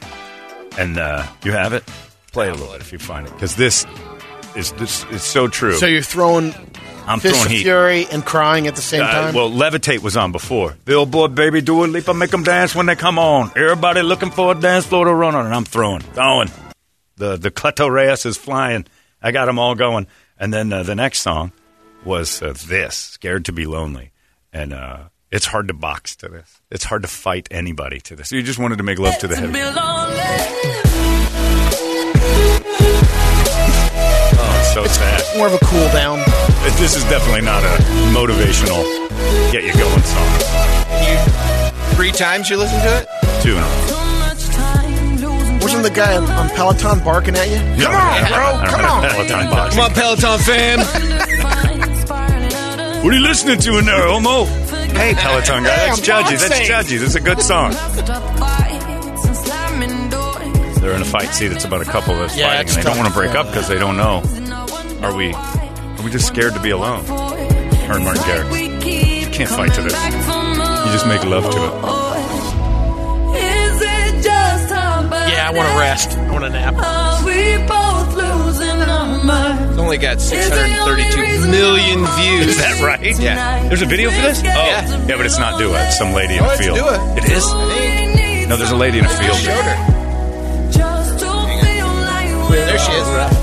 and 0.78 0.98
uh, 0.98 1.26
you 1.42 1.50
have 1.50 1.72
it. 1.72 1.82
Play 2.32 2.48
it 2.48 2.50
a 2.50 2.54
little 2.54 2.72
bit 2.72 2.80
if 2.80 2.92
you 2.92 2.98
find 2.98 3.26
it 3.26 3.32
because 3.32 3.56
this 3.56 3.86
is 4.54 4.72
this 4.72 5.04
is 5.10 5.22
so 5.22 5.48
true. 5.48 5.74
So 5.74 5.86
you're 5.86 6.02
throwing 6.02 6.54
I'm 7.06 7.20
Fist 7.20 7.34
throwing 7.36 7.46
of 7.46 7.52
heat. 7.52 7.62
Fury 7.62 8.06
and 8.12 8.24
crying 8.24 8.66
at 8.66 8.76
the 8.76 8.82
same 8.82 9.02
Uh, 9.02 9.10
time. 9.10 9.34
well, 9.34 9.50
Levitate 9.50 10.00
was 10.00 10.14
on 10.16 10.30
before. 10.30 10.76
Billboard, 10.84 11.34
baby, 11.34 11.62
Dua 11.62 11.86
Lipa, 11.86 12.10
I 12.10 12.14
make 12.14 12.30
them 12.30 12.42
dance 12.42 12.74
when 12.74 12.84
they 12.84 12.96
come 12.96 13.18
on. 13.18 13.50
Everybody 13.56 14.02
looking 14.02 14.30
for 14.30 14.52
a 14.52 14.54
dance 14.54 14.84
floor 14.84 15.06
to 15.06 15.14
run 15.14 15.34
on, 15.34 15.46
and 15.46 15.54
I'm 15.54 15.64
throwing, 15.64 16.00
throwing. 16.02 16.50
The 17.16 17.36
the 17.36 17.50
Cleto 17.50 17.90
Reyes 17.90 18.26
is 18.26 18.36
flying. 18.36 18.84
I 19.22 19.30
got 19.32 19.46
them 19.46 19.58
all 19.58 19.74
going. 19.74 20.06
And 20.38 20.52
then 20.54 20.72
uh, 20.72 20.82
the 20.84 20.94
next 20.94 21.20
song 21.20 21.50
was 22.04 22.42
uh, 22.42 22.52
this, 22.66 22.94
"Scared 22.94 23.46
to 23.46 23.52
Be 23.52 23.64
Lonely," 23.66 24.10
and 24.52 24.72
uh, 24.74 24.98
it's 25.32 25.46
hard 25.46 25.68
to 25.68 25.74
box 25.74 26.14
to 26.16 26.28
this. 26.28 26.60
It's 26.70 26.84
hard 26.84 27.02
to 27.02 27.08
fight 27.08 27.48
anybody 27.50 28.00
to 28.02 28.14
this. 28.16 28.30
You 28.32 28.42
just 28.42 28.58
wanted 28.58 28.76
to 28.78 28.84
make 28.84 28.98
love 28.98 29.16
to 29.18 29.26
the 29.28 29.34
heavy. 29.34 30.87
It's 34.68 34.74
so 34.74 34.84
sad. 35.00 35.36
More 35.36 35.46
of 35.46 35.54
a 35.54 35.58
cool 35.64 35.88
down. 35.92 36.18
This 36.78 36.96
is 36.96 37.04
definitely 37.04 37.42
not 37.42 37.64
a 37.64 37.68
motivational, 38.12 38.82
get 39.52 39.64
you 39.64 39.72
going 39.72 40.02
song. 40.02 40.28
Three 41.94 42.12
times 42.12 42.50
you 42.50 42.56
listen 42.56 42.80
to 42.80 42.98
it? 42.98 43.08
Two 43.42 43.56
in. 43.56 43.64
Wasn't 45.60 45.82
the 45.82 45.90
guy 45.90 46.16
on, 46.16 46.24
on 46.30 46.48
Peloton 46.50 47.00
barking 47.00 47.34
at 47.36 47.48
you? 47.48 47.56
Come 47.84 47.94
on, 47.94 48.28
bro. 48.28 48.70
Come 48.70 48.84
on. 48.84 49.10
Peloton 49.10 49.50
box. 49.50 49.74
Come 49.74 49.84
on, 49.84 49.90
Peloton 49.94 50.38
fam. 50.40 50.78
What 53.02 53.12
are 53.12 53.16
you 53.16 53.22
listening 53.22 53.58
to 53.60 53.78
in 53.78 53.84
there, 53.84 54.06
Homo? 54.08 54.44
Hey, 54.44 55.14
Peloton 55.14 55.64
guy, 55.64 55.76
that's 55.76 55.98
I'm 55.98 56.04
Judgy. 56.04 56.38
That's 56.38 56.48
dancing. 56.48 56.66
Judgy. 56.98 57.00
This 57.00 57.08
is 57.10 57.16
a 57.16 57.20
good 57.20 57.40
song. 57.40 57.72
They're 60.80 60.94
in 60.94 61.02
a 61.02 61.04
fight. 61.04 61.34
See, 61.34 61.48
that's 61.48 61.64
about 61.64 61.82
a 61.82 61.84
couple 61.84 62.14
that's 62.16 62.36
Yeah, 62.36 62.48
fighting, 62.48 62.68
and 62.68 62.78
they 62.78 62.82
don't 62.82 62.96
want 62.96 63.08
to 63.08 63.14
break 63.14 63.34
up 63.34 63.46
because 63.46 63.68
they 63.68 63.78
don't 63.78 63.96
know. 63.96 64.22
Are 65.02 65.14
we? 65.14 65.32
Are 65.32 66.02
we 66.04 66.10
just 66.10 66.26
scared 66.26 66.54
to 66.54 66.60
be 66.60 66.70
alone? 66.70 67.04
Her 67.06 67.94
and 67.96 68.04
Martin 68.04 68.22
Garrix. 68.24 69.24
You 69.24 69.30
can't 69.32 69.48
fight 69.50 69.72
to 69.74 69.82
this. 69.82 69.92
You 69.94 70.92
just 70.92 71.06
make 71.06 71.24
love 71.24 71.44
to 71.44 71.58
it. 71.64 71.72
Yeah, 75.30 75.46
I 75.48 75.52
want 75.54 75.68
to 75.68 75.78
rest. 75.78 76.16
I 76.18 76.30
want 76.32 76.44
to 76.44 76.50
nap. 76.50 76.74
It's 79.70 79.78
only 79.78 79.98
got 79.98 80.20
632 80.20 81.50
million 81.50 81.98
views. 82.16 82.46
Is 82.48 82.56
that 82.58 82.80
right? 82.82 83.18
Yeah. 83.18 83.68
There's 83.68 83.82
a 83.82 83.86
video 83.86 84.10
for 84.10 84.20
this? 84.20 84.40
Oh, 84.40 84.42
Yeah. 84.44 85.06
yeah, 85.06 85.16
but 85.16 85.24
it's 85.26 85.38
not 85.38 85.58
Dua. 85.58 85.86
It's 85.86 85.96
some 85.98 86.12
lady 86.12 86.34
in 86.36 86.40
Oh, 86.44 86.48
a 86.48 86.52
it's 86.54 86.60
field. 86.64 86.76
Dua. 86.78 87.14
It 87.16 87.24
is. 87.30 88.48
No, 88.48 88.56
there's 88.56 88.70
a 88.72 88.76
lady 88.76 88.98
in 88.98 89.04
a 89.04 89.08
field. 89.08 89.36
Showed 89.36 89.62
her. 89.64 89.94
There 92.50 92.78
she 92.78 92.92
is. 92.92 93.37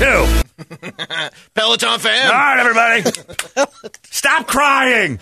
Round 0.00 0.26
two. 0.26 0.42
Peloton 1.54 1.88
All 1.88 1.94
All 1.94 2.30
right, 2.30 2.58
everybody. 2.58 3.70
Stop 4.04 4.46
crying. 4.46 5.18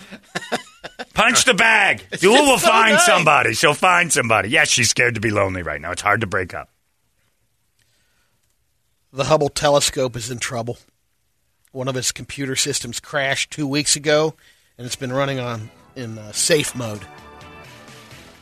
Punch 1.13 1.45
the 1.45 1.53
bag. 1.53 2.03
Dua 2.19 2.41
will 2.41 2.57
so 2.57 2.67
find 2.67 2.93
nice. 2.93 3.05
somebody. 3.05 3.53
She'll 3.53 3.73
find 3.73 4.11
somebody. 4.11 4.49
Yes, 4.49 4.69
she's 4.69 4.89
scared 4.89 5.15
to 5.15 5.21
be 5.21 5.31
lonely 5.31 5.63
right 5.63 5.81
now. 5.81 5.91
It's 5.91 6.01
hard 6.01 6.21
to 6.21 6.27
break 6.27 6.53
up. 6.53 6.69
The 9.11 9.25
Hubble 9.25 9.49
telescope 9.49 10.15
is 10.15 10.31
in 10.31 10.39
trouble. 10.39 10.77
One 11.71 11.87
of 11.87 11.95
its 11.95 12.11
computer 12.11 12.55
systems 12.55 12.99
crashed 12.99 13.51
two 13.51 13.67
weeks 13.67 13.95
ago, 13.95 14.35
and 14.77 14.85
it's 14.85 14.95
been 14.95 15.13
running 15.13 15.39
on 15.39 15.69
in 15.95 16.17
uh, 16.17 16.31
safe 16.31 16.75
mode. 16.75 17.01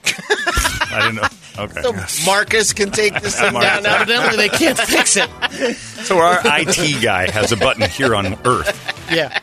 I 0.05 0.99
didn't 1.01 1.15
know. 1.15 1.27
Okay. 1.57 1.81
So 1.81 2.25
Marcus 2.25 2.73
can 2.73 2.91
take 2.91 3.19
this 3.21 3.39
thing 3.39 3.53
down. 3.53 3.85
Evidently, 3.85 4.37
they 4.37 4.49
can't 4.49 4.77
fix 4.77 5.17
it. 5.17 5.29
So 6.01 6.17
our 6.17 6.41
IT 6.43 7.01
guy 7.03 7.29
has 7.29 7.51
a 7.51 7.57
button 7.57 7.87
here 7.89 8.15
on 8.15 8.33
Earth. 8.45 9.05
Yeah, 9.11 9.39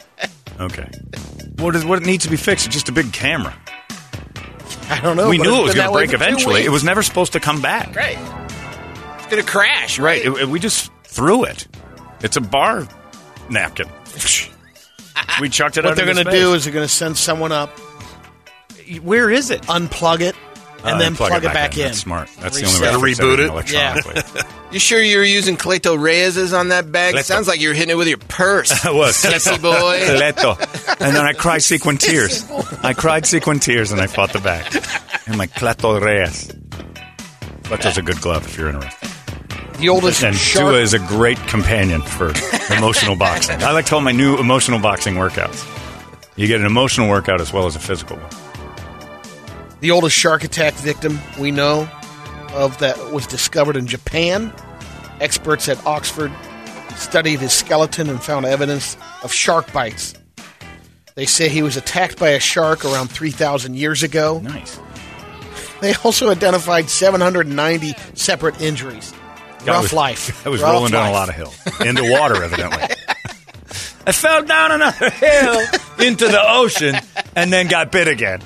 Okay. 0.60 0.88
What 1.58 1.76
is 1.76 1.84
what 1.84 2.02
needs 2.02 2.24
to 2.24 2.30
be 2.30 2.36
fixed? 2.36 2.66
It's 2.66 2.74
just 2.74 2.88
a 2.88 2.92
big 2.92 3.12
camera. 3.12 3.54
I 4.90 5.00
don't 5.00 5.16
know. 5.16 5.28
we 5.28 5.38
knew 5.38 5.54
it 5.60 5.62
was 5.62 5.74
going 5.74 5.86
to 5.86 5.92
break 5.92 6.12
eventually. 6.12 6.64
It 6.64 6.70
was 6.70 6.82
never 6.82 7.02
supposed 7.04 7.32
to 7.34 7.40
come 7.40 7.62
back. 7.62 7.94
Right. 7.94 8.18
It's 9.18 9.26
going 9.26 9.42
to 9.42 9.48
crash, 9.48 9.98
Right. 9.98 10.24
right? 10.26 10.36
It- 10.38 10.42
it- 10.42 10.48
we 10.48 10.58
just 10.58 10.90
threw 11.04 11.44
it. 11.44 11.68
It's 12.22 12.36
a 12.36 12.40
bar 12.40 12.88
napkin. 13.48 13.88
we 15.40 15.48
chucked 15.48 15.76
it 15.76 15.84
What 15.84 15.94
they're 15.96 16.06
going 16.12 16.24
to 16.24 16.30
do 16.30 16.54
is 16.54 16.64
they're 16.64 16.72
going 16.74 16.86
to 16.86 16.92
send 16.92 17.16
someone 17.16 17.52
up, 17.52 17.70
Where 19.02 19.30
is 19.30 19.50
it? 19.50 19.62
unplug 19.62 20.20
it, 20.20 20.34
and 20.84 20.94
Uh, 20.94 20.98
then 20.98 21.14
plug, 21.16 21.32
it 21.44 21.52
back, 21.52 21.76
in. 21.76 21.84
That's 21.86 21.98
smart. 21.98 22.28
That's 22.40 22.56
Reset. 22.56 22.80
the 22.80 22.88
only 22.88 23.02
way 23.02 23.14
to 23.14 23.22
Reboot 23.22 23.38
it? 23.40 23.48
electronically. 23.50 24.42
You 24.70 24.78
sure 24.78 25.00
you 25.00 25.16
were 25.16 25.24
using 25.24 25.56
Cleto 25.56 25.98
Reyes's 25.98 26.52
on 26.52 26.68
that 26.68 26.92
bag? 26.92 27.14
Cleto. 27.14 27.22
Sounds 27.24 27.48
like 27.48 27.58
you're 27.58 27.72
hitting 27.72 27.88
it 27.92 27.94
with 27.96 28.06
your 28.06 28.18
purse. 28.18 28.70
I 28.84 28.90
was. 28.90 29.16
Sexy 29.16 29.56
boy. 29.56 29.72
Leto. 30.18 30.56
And 31.00 31.16
then 31.16 31.24
I 31.24 31.32
cried 31.32 31.62
sequin 31.62 31.96
tears. 31.96 32.44
I 32.82 32.92
cried 32.92 33.24
sequin 33.24 33.60
tears 33.60 33.92
and 33.92 34.00
I 34.02 34.06
fought 34.08 34.34
the 34.34 34.40
back. 34.40 34.70
And 35.26 35.38
my 35.38 35.46
Cleto 35.46 35.98
Reyes. 36.02 36.48
Cleto's 37.62 37.96
a 37.96 38.02
good 38.02 38.20
glove 38.20 38.44
if 38.46 38.58
you're 38.58 38.68
interested. 38.68 39.08
The 39.78 39.88
oldest 39.88 40.22
And 40.22 40.36
shark. 40.36 40.66
Dua 40.66 40.80
is 40.82 40.92
a 40.92 40.98
great 40.98 41.38
companion 41.46 42.02
for 42.02 42.34
emotional 42.76 43.16
boxing. 43.16 43.62
I 43.62 43.70
like 43.72 43.86
to 43.86 43.90
call 43.90 44.02
my 44.02 44.12
new 44.12 44.36
emotional 44.36 44.80
boxing 44.80 45.14
workouts. 45.14 45.64
You 46.36 46.46
get 46.46 46.60
an 46.60 46.66
emotional 46.66 47.08
workout 47.08 47.40
as 47.40 47.54
well 47.54 47.64
as 47.64 47.74
a 47.74 47.78
physical 47.80 48.18
one. 48.18 48.30
The 49.80 49.90
oldest 49.92 50.16
shark 50.16 50.44
attack 50.44 50.74
victim 50.74 51.18
we 51.38 51.50
know 51.50 51.88
of 52.52 52.78
that 52.78 53.12
was 53.12 53.26
discovered 53.26 53.76
in 53.76 53.86
Japan. 53.86 54.52
Experts 55.20 55.68
at 55.68 55.84
Oxford 55.86 56.32
studied 56.96 57.38
his 57.40 57.52
skeleton 57.52 58.08
and 58.10 58.22
found 58.22 58.44
evidence 58.44 58.96
of 59.22 59.32
shark 59.32 59.72
bites. 59.72 60.14
They 61.14 61.26
say 61.26 61.48
he 61.48 61.62
was 61.62 61.76
attacked 61.76 62.18
by 62.18 62.30
a 62.30 62.40
shark 62.40 62.84
around 62.84 63.08
3,000 63.10 63.74
years 63.74 64.02
ago. 64.02 64.40
Nice. 64.42 64.78
They 65.80 65.94
also 66.04 66.30
identified 66.30 66.88
790 66.90 67.94
separate 68.14 68.60
injuries. 68.60 69.12
Guy 69.64 69.72
Rough 69.74 69.82
was- 69.82 69.92
life. 69.92 70.46
I 70.46 70.48
was 70.48 70.60
Rough 70.60 70.72
rolling 70.72 70.92
down 70.92 71.08
a 71.08 71.12
lot 71.12 71.28
of 71.28 71.34
hills 71.34 71.56
into 71.80 72.10
water, 72.10 72.42
evidently. 72.42 72.82
I 74.06 74.12
fell 74.12 74.42
down 74.44 74.72
another 74.72 75.10
hill 75.10 75.60
into 76.00 76.26
the 76.26 76.40
ocean 76.42 76.94
and 77.36 77.52
then 77.52 77.68
got 77.68 77.92
bit 77.92 78.08
again. 78.08 78.40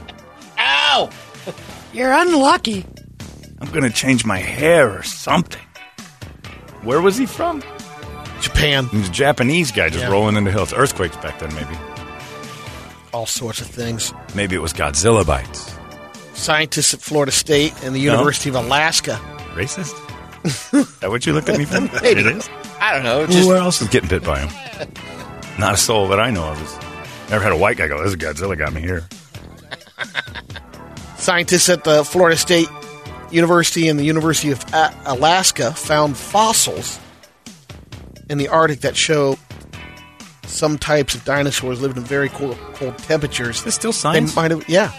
Ow! 1.93 1.97
You're 1.97 2.13
unlucky. 2.13 2.85
I'm 3.61 3.71
going 3.71 3.85
to 3.85 3.91
change 3.91 4.25
my 4.25 4.39
hair 4.39 4.91
or 4.99 5.03
something. 5.03 5.61
Where 6.83 7.01
was 7.01 7.17
he 7.17 7.27
from? 7.27 7.63
Japan. 8.41 8.87
He 8.87 8.99
was 8.99 9.09
a 9.09 9.13
Japanese 9.13 9.71
guy 9.71 9.89
just 9.89 10.05
Yeah. 10.05 10.11
rolling 10.11 10.37
into 10.37 10.51
hills. 10.51 10.73
Earthquakes 10.73 11.17
back 11.19 11.39
then, 11.39 11.55
maybe. 11.55 11.77
All 13.13 13.27
sorts 13.27 13.61
of 13.61 13.69
things. 13.69 14.13
Maybe 14.35 14.57
it 14.57 14.61
was 14.61 14.73
Godzilla 14.73 15.25
bites. 15.25 15.75
Scientists 16.35 16.93
at 16.95 17.01
Florida 17.01 17.31
State 17.31 17.73
and 17.85 17.95
the 17.95 18.05
No? 18.07 18.13
University 18.15 18.49
of 18.49 18.57
Alaska. 18.57 19.21
Racist? 19.55 19.95
is 20.45 20.99
that 20.99 21.11
what 21.11 21.25
you 21.25 21.33
looked 21.35 21.49
at 21.49 21.59
me 21.59 21.65
for? 21.67 21.81
Maybe. 22.03 22.21
It 22.21 22.27
is? 22.27 22.51
I 22.81 22.95
don't 22.95 23.05
know. 23.05 23.27
Just 23.27 23.39
Who 23.47 23.55
else 23.55 23.81
is 23.81 23.89
getting 23.89 24.09
bit 24.09 24.25
by 24.25 24.41
him? 24.41 24.89
Not 25.59 25.75
a 25.75 25.77
soul 25.77 26.09
that 26.09 26.19
I 26.19 26.31
know 26.31 26.45
of. 26.51 26.61
Is, 26.61 27.31
never 27.31 27.45
had 27.45 27.53
a 27.53 27.57
white 27.57 27.77
guy 27.77 27.87
go, 27.87 28.03
this 28.03 28.17
Godzilla 28.17 28.59
got 28.59 28.73
me 28.73 28.81
here. 28.81 29.07
Scientists 31.23 31.69
at 31.69 31.85
the 31.85 32.05
Florida 32.05 32.37
State 32.37 32.69
University 33.31 33.87
and 33.89 33.97
the 33.99 34.05
University 34.05 34.51
of 34.51 34.65
Alaska 35.07 35.73
found 35.73 36.17
fossils 36.17 36.99
in 38.29 38.39
the 38.39 38.49
Arctic 38.49 38.81
that 38.81 38.97
show 38.97 39.39
some 40.47 40.77
types 40.79 41.15
of 41.15 41.25
dinosaurs 41.25 41.81
lived 41.81 41.97
in 41.97 42.03
very 42.03 42.29
cold, 42.29 42.59
cold 42.75 42.99
temperatures. 42.99 43.65
Is 43.65 43.75
still 43.77 43.93
science? 43.93 44.35
They 44.35 44.41
might 44.43 44.51
have, 44.51 44.69
yeah. 44.69 44.91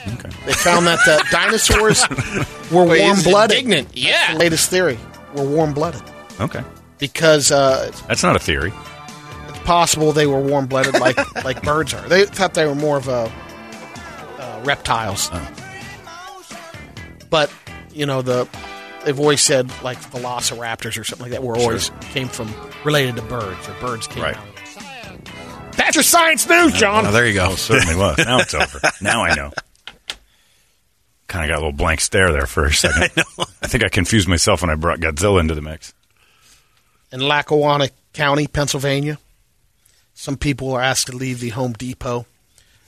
They 0.46 0.54
found 0.54 0.88
that 0.88 1.00
uh, 1.06 1.20
dinosaurs 1.32 2.02
were 2.72 2.86
warm 2.86 3.22
blooded. 3.22 3.58
indignant. 3.58 3.90
Yeah. 3.98 4.36
latest 4.40 4.70
theory. 4.70 4.98
Were 5.36 5.44
warm 5.46 5.74
blooded 5.74 6.02
Okay. 6.40 6.64
because 7.00 7.52
uh, 7.52 7.92
That's 8.08 8.24
not 8.24 8.36
a 8.38 8.40
theory. 8.40 8.72
it's 9.50 9.60
possible 9.60 10.14
they 10.14 10.26
were 10.28 10.40
warm 10.40 10.68
blooded 10.68 10.94
like 11.02 11.18
like 11.44 11.62
birds 11.64 11.94
are. 11.94 12.08
They 12.08 12.26
thought 12.26 12.54
they 12.54 12.66
were 12.66 12.76
more 12.76 12.96
of 12.98 13.10
a 13.10 13.30
uh, 14.40 14.62
reptiles. 14.64 15.30
But 17.34 17.52
you 17.92 18.06
know 18.06 18.22
the 18.22 18.48
they've 19.04 19.20
always 19.20 19.42
said 19.42 19.72
like 19.82 19.98
velociraptors 19.98 21.00
or 21.00 21.04
something 21.04 21.26
like 21.26 21.32
that 21.32 21.42
were 21.44 21.58
always 21.58 21.90
came 22.12 22.28
from 22.28 22.54
related 22.84 23.16
to 23.16 23.24
birds 23.24 23.68
or 23.68 23.74
birds 23.82 24.06
came 24.06 24.22
Right. 24.22 24.38
out. 24.38 24.46
That's 25.76 25.96
your 25.96 26.04
science 26.04 26.48
news, 26.48 26.74
John. 26.74 27.08
Oh, 27.08 27.12
there 27.12 27.26
you 27.26 27.34
go. 27.34 27.48
Oh, 27.50 27.56
certainly 27.56 27.96
was. 27.96 28.20
Now 28.20 28.38
it's 28.38 28.54
over. 28.54 28.80
Now 29.02 29.24
I 29.24 29.34
know. 29.34 29.52
Kind 31.26 31.50
of 31.50 31.56
got 31.56 31.56
a 31.56 31.66
little 31.66 31.72
blank 31.72 32.02
stare 32.02 32.32
there 32.32 32.46
for 32.46 32.66
a 32.66 32.72
second. 32.72 33.10
I, 33.40 33.68
think 33.68 33.84
I 33.84 33.90
confused 33.90 34.28
myself 34.28 34.62
when 34.62 34.70
I 34.70 34.76
brought 34.76 35.00
Godzilla 35.00 35.40
into 35.40 35.56
the 35.56 35.64
mix. 35.64 35.92
In 37.12 37.20
Lackawanna 37.20 37.90
County, 38.14 38.46
Pennsylvania, 38.46 39.18
some 40.14 40.38
people 40.38 40.68
were 40.70 40.82
asked 40.82 41.08
to 41.08 41.16
leave 41.18 41.40
the 41.40 41.50
Home 41.50 41.74
Depot 41.74 42.28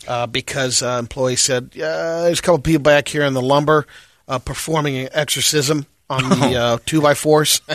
uh, 0.07 0.27
because 0.27 0.83
uh, 0.83 0.97
employees 0.99 1.41
said, 1.41 1.71
yeah, 1.73 2.21
there's 2.21 2.37
a 2.37 2.43
couple 2.43 2.59
people 2.59 2.83
back 2.83 3.07
here 3.07 3.23
in 3.23 3.33
the 3.33 3.41
lumber 3.41 3.87
uh, 4.27 4.39
performing 4.39 4.97
an 4.97 5.09
exorcism 5.11 5.85
on 6.09 6.27
the 6.29 6.55
uh, 6.55 6.77
two 6.85 7.01
by 7.01 7.13
fours. 7.13 7.61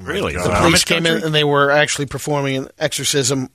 Really? 0.00 0.32
The 0.32 0.40
Is 0.40 0.46
police 0.46 0.84
Amish 0.84 0.86
came 0.86 1.06
in 1.06 1.22
and 1.22 1.32
they 1.34 1.44
were 1.44 1.70
actually 1.70 2.06
performing 2.06 2.56
an 2.56 2.68
exorcism 2.80 3.48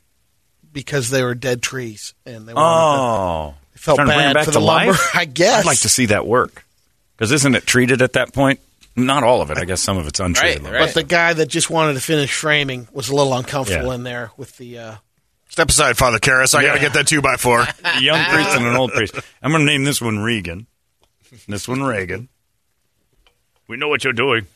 because 0.72 1.10
they 1.10 1.22
were 1.22 1.36
dead 1.36 1.62
trees 1.62 2.14
and 2.26 2.48
they 2.48 2.54
wanted 2.54 2.66
Oh. 2.66 3.56
They 3.74 3.78
felt 3.80 3.98
Trying 3.98 4.08
to 4.08 4.14
bring 4.14 4.26
bad 4.28 4.34
back 4.36 4.46
for 4.46 4.52
to 4.54 4.60
the 4.60 4.66
lumber, 4.66 4.92
life? 4.94 5.12
I 5.16 5.26
guess. 5.26 5.60
I'd 5.60 5.66
like 5.66 5.80
to 5.82 5.90
see 5.90 6.06
that 6.08 6.26
work. 6.26 6.66
Because 7.18 7.34
isn't 7.34 7.56
it 7.56 7.66
treated 7.66 8.02
at 8.02 8.14
that 8.14 8.34
point? 8.34 8.62
Not 8.96 9.24
all 9.24 9.42
of 9.42 9.52
it. 9.52 9.58
I 9.58 9.66
guess 9.66 9.82
some 9.82 9.98
of 9.98 10.08
it's 10.08 10.20
untreated. 10.22 10.64
Right, 10.64 10.72
to. 10.72 10.80
But 10.80 10.94
the 10.94 11.04
guy 11.04 11.34
that 11.34 11.48
just 11.48 11.70
wanted 11.70 11.96
to 11.96 12.00
finish 12.02 12.34
framing 12.34 12.88
was 12.94 13.10
a 13.10 13.16
little 13.16 13.34
uncomfortable 13.34 13.90
Yeah. 13.90 13.96
in 13.96 14.04
there 14.04 14.32
with 14.38 14.56
the. 14.58 14.78
Uh, 14.80 14.96
Step 15.50 15.68
aside, 15.70 15.98
Father 15.98 16.20
Karras. 16.20 16.56
I 16.56 16.64
got 16.64 16.76
to 16.76 16.80
get 16.80 16.94
that 16.94 17.08
two 17.08 17.22
by 17.22 17.36
four. 17.36 17.60
Young 18.00 18.24
priest 18.32 18.50
and 18.56 18.66
an 18.66 18.76
old 18.76 18.92
priest. 18.94 19.14
I'm 19.42 19.52
going 19.52 19.66
to 19.66 19.72
name 19.72 19.84
this 19.84 20.02
one 20.02 20.20
Regan. 20.20 20.68
This 21.48 21.68
one 21.68 21.84
Reagan. 21.84 22.30
We 23.68 23.78
know 23.78 23.88
what 23.88 24.04
you're 24.04 24.14
doing. 24.14 24.48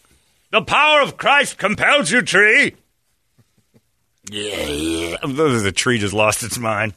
The 0.52 0.62
power 0.62 1.02
of 1.02 1.18
Christ 1.18 1.58
compels 1.58 2.12
you, 2.12 2.22
tree. 2.22 2.76
Yeah, 4.30 4.56
yeah. 4.68 5.18
The 5.24 5.74
tree 5.76 6.00
just 6.00 6.14
lost 6.14 6.44
its 6.44 6.58
mind. 6.58 6.94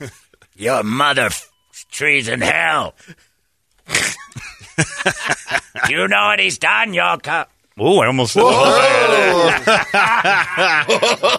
Your 0.56 0.82
mother 0.82 1.22
f- 1.26 1.50
tree's 1.90 2.28
in 2.28 2.40
hell. 2.40 2.94
you 5.88 6.08
know 6.08 6.26
what 6.26 6.38
he's 6.38 6.58
done, 6.58 6.94
your 6.94 7.18
cup. 7.18 7.50
Oh, 7.78 8.00
I 8.00 8.06
almost 8.06 8.34
did 8.34 8.42
the 8.42 8.52
whole 8.52 8.62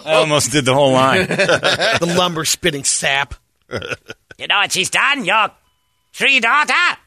I 0.06 0.14
almost 0.14 0.50
did 0.52 0.64
the 0.64 0.74
whole 0.74 0.92
line. 0.92 1.26
the 1.26 2.14
lumber 2.18 2.44
spitting 2.44 2.84
sap. 2.84 3.34
You 4.38 4.46
know 4.48 4.56
what 4.56 4.72
she's 4.72 4.90
done, 4.90 5.24
your 5.24 5.48
tree 6.12 6.40
daughter? 6.40 6.98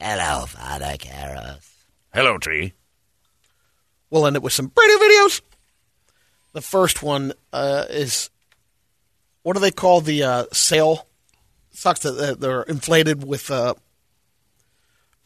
Hello, 0.00 0.46
Father 0.46 0.96
Karras. 0.98 1.66
Hello, 2.12 2.38
tree. 2.38 2.72
We'll 4.10 4.26
end 4.26 4.36
it 4.36 4.42
with 4.42 4.52
some 4.52 4.70
radio 4.76 4.96
videos. 4.98 5.40
The 6.52 6.60
first 6.60 7.02
one 7.02 7.32
uh, 7.52 7.84
is 7.90 8.30
what 9.42 9.54
do 9.54 9.60
they 9.60 9.70
call 9.70 10.00
the 10.00 10.22
uh, 10.22 10.44
sail? 10.52 11.06
Sucks 11.72 12.00
that 12.00 12.12
that 12.12 12.40
they're 12.40 12.62
inflated 12.62 13.24
with 13.26 13.50
uh, 13.50 13.74